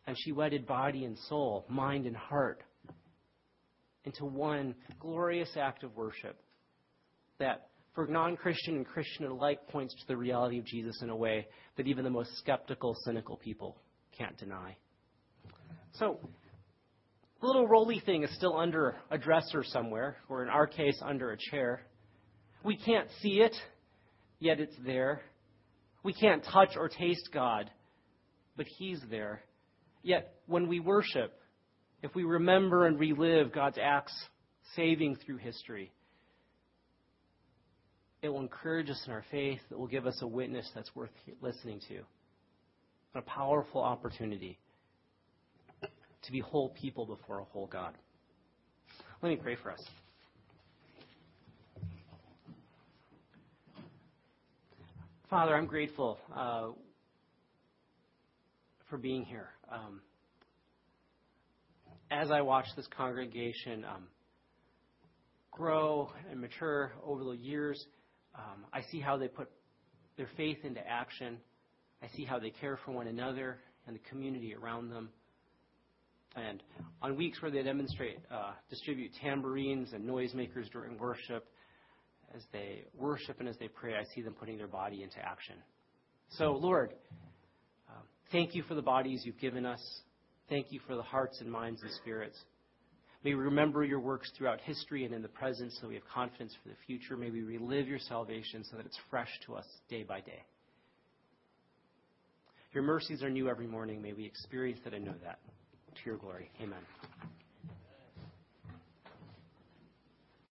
And 0.08 0.18
she 0.20 0.32
wedded 0.32 0.66
body 0.66 1.06
and 1.06 1.18
soul, 1.30 1.66
mind 1.70 2.06
and 2.06 2.16
heart 2.16 2.62
into 4.06 4.26
one 4.26 4.76
glorious 5.00 5.56
act 5.56 5.84
of 5.84 5.96
worship 5.96 6.38
that 7.40 7.68
for 7.94 8.08
non 8.08 8.36
Christian 8.36 8.76
and 8.76 8.86
Christian 8.86 9.26
alike 9.26 9.68
points 9.70 9.94
to 9.96 10.08
the 10.08 10.18
reality 10.18 10.60
of 10.60 10.66
Jesus 10.66 11.02
in 11.02 11.10
a 11.10 11.16
way 11.16 11.48
that 11.78 11.88
even 11.88 12.04
the 12.04 12.10
most 12.10 12.38
skeptical, 12.38 12.96
cynical 13.06 13.38
people 13.38 13.78
can't 14.18 14.38
deny. 14.38 14.76
So, 15.94 16.20
the 17.42 17.48
little 17.48 17.68
roly 17.68 18.00
thing 18.00 18.24
is 18.24 18.34
still 18.36 18.58
under 18.58 18.96
a 19.12 19.18
dresser 19.18 19.64
somewhere, 19.64 20.18
or 20.30 20.44
in 20.44 20.50
our 20.50 20.66
case, 20.66 21.00
under 21.04 21.32
a 21.32 21.38
chair. 21.52 21.82
We 22.64 22.78
can't 22.78 23.10
see 23.22 23.42
it, 23.42 23.56
yet 24.40 24.60
it's 24.60 24.76
there. 24.86 25.22
We 26.04 26.14
can't 26.14 26.44
touch 26.44 26.76
or 26.76 26.90
taste 26.90 27.30
God, 27.34 27.70
but 28.58 28.66
He's 28.78 29.02
there. 29.10 29.42
Yet, 30.02 30.34
when 30.48 30.68
we 30.68 30.80
worship, 30.80 31.34
if 32.02 32.16
we 32.16 32.24
remember 32.24 32.88
and 32.88 33.00
relive 33.00 33.54
God's 33.54 33.78
acts 33.82 34.14
saving 34.76 35.18
through 35.18 35.38
history, 35.38 35.92
it 38.24 38.30
will 38.30 38.40
encourage 38.40 38.90
us 38.90 39.04
in 39.06 39.12
our 39.12 39.26
faith. 39.30 39.60
It 39.70 39.78
will 39.78 39.86
give 39.86 40.08
us 40.08 40.18
a 40.22 40.28
witness 40.28 40.68
that's 40.74 40.96
worth 40.96 41.12
listening 41.42 41.82
to. 41.90 42.00
A 43.16 43.22
powerful 43.22 43.82
opportunity 43.82 44.58
to 45.82 46.32
be 46.32 46.40
whole 46.40 46.70
people 46.70 47.06
before 47.06 47.40
a 47.40 47.44
whole 47.44 47.68
God. 47.68 47.94
Let 49.22 49.30
me 49.30 49.36
pray 49.36 49.58
for 49.62 49.72
us. 49.72 49.84
Father, 55.30 55.56
I'm 55.56 55.66
grateful 55.66 56.18
uh, 56.34 56.68
for 58.90 58.98
being 58.98 59.26
here. 59.26 59.50
Um, 59.70 60.00
as 62.10 62.32
I 62.32 62.40
watch 62.42 62.68
this 62.78 62.88
congregation 62.96 63.84
um, 63.84 64.04
grow 65.52 66.10
and 66.32 66.40
mature 66.40 66.94
over 67.06 67.24
the 67.26 67.32
years, 67.32 67.86
um, 68.36 68.66
I 68.74 68.82
see 68.92 69.00
how 69.00 69.18
they 69.18 69.28
put 69.28 69.50
their 70.18 70.30
faith 70.38 70.60
into 70.64 70.86
action. 70.88 71.38
I 72.02 72.08
see 72.16 72.26
how 72.26 72.40
they 72.40 72.50
care 72.50 72.80
for 72.86 72.92
one 72.92 73.08
another 73.08 73.60
and 73.88 73.96
the 73.96 74.02
community 74.10 74.56
around 74.56 74.90
them. 74.90 75.10
And 76.36 76.64
on 77.02 77.16
weeks 77.16 77.42
where 77.42 77.52
they 77.52 77.62
demonstrate, 77.62 78.18
uh, 78.32 78.54
distribute 78.70 79.12
tambourines 79.22 79.94
and 79.94 80.08
noisemakers 80.08 80.72
during 80.72 80.98
worship, 80.98 81.46
as 82.36 82.42
they 82.52 82.86
worship 82.98 83.40
and 83.40 83.48
as 83.48 83.56
they 83.60 83.68
pray, 83.68 83.94
I 83.96 84.04
see 84.16 84.22
them 84.22 84.34
putting 84.34 84.58
their 84.58 84.68
body 84.68 85.04
into 85.04 85.20
action. 85.20 85.56
So, 86.30 86.54
Lord, 86.54 86.94
uh, 87.88 88.02
thank 88.32 88.56
you 88.56 88.64
for 88.64 88.74
the 88.74 88.82
bodies 88.82 89.22
you've 89.24 89.40
given 89.40 89.66
us. 89.66 89.82
Thank 90.50 90.72
you 90.72 90.80
for 90.88 90.96
the 90.96 91.04
hearts 91.04 91.40
and 91.42 91.52
minds 91.52 91.82
and 91.84 91.92
spirits. 91.92 92.38
May 93.24 93.34
we 93.34 93.42
remember 93.42 93.84
your 93.86 94.02
works 94.02 94.32
throughout 94.38 94.60
history 94.62 95.06
and 95.06 95.14
in 95.14 95.22
the 95.22 95.30
present 95.30 95.72
so 95.80 95.88
we 95.88 95.94
have 95.94 96.04
confidence 96.14 96.54
for 96.62 96.70
the 96.70 96.76
future. 96.86 97.16
May 97.16 97.30
we 97.30 97.42
relive 97.42 97.88
your 97.88 98.00
salvation 98.00 98.66
so 98.70 98.76
that 98.76 98.86
it's 98.86 99.00
fresh 99.10 99.30
to 99.46 99.56
us 99.56 99.66
day 99.90 100.04
by 100.04 100.20
day. 100.20 100.44
Your 102.74 102.84
mercies 102.84 103.24
are 103.24 103.30
new 103.30 103.48
every 103.48 103.68
morning. 103.68 104.02
May 104.02 104.14
we 104.14 104.26
experience 104.26 104.80
that 104.84 104.94
and 104.94 105.06
know 105.06 105.14
that. 105.24 105.40
To 105.96 106.02
your 106.06 106.18
glory. 106.18 106.50
Amen. 106.60 106.80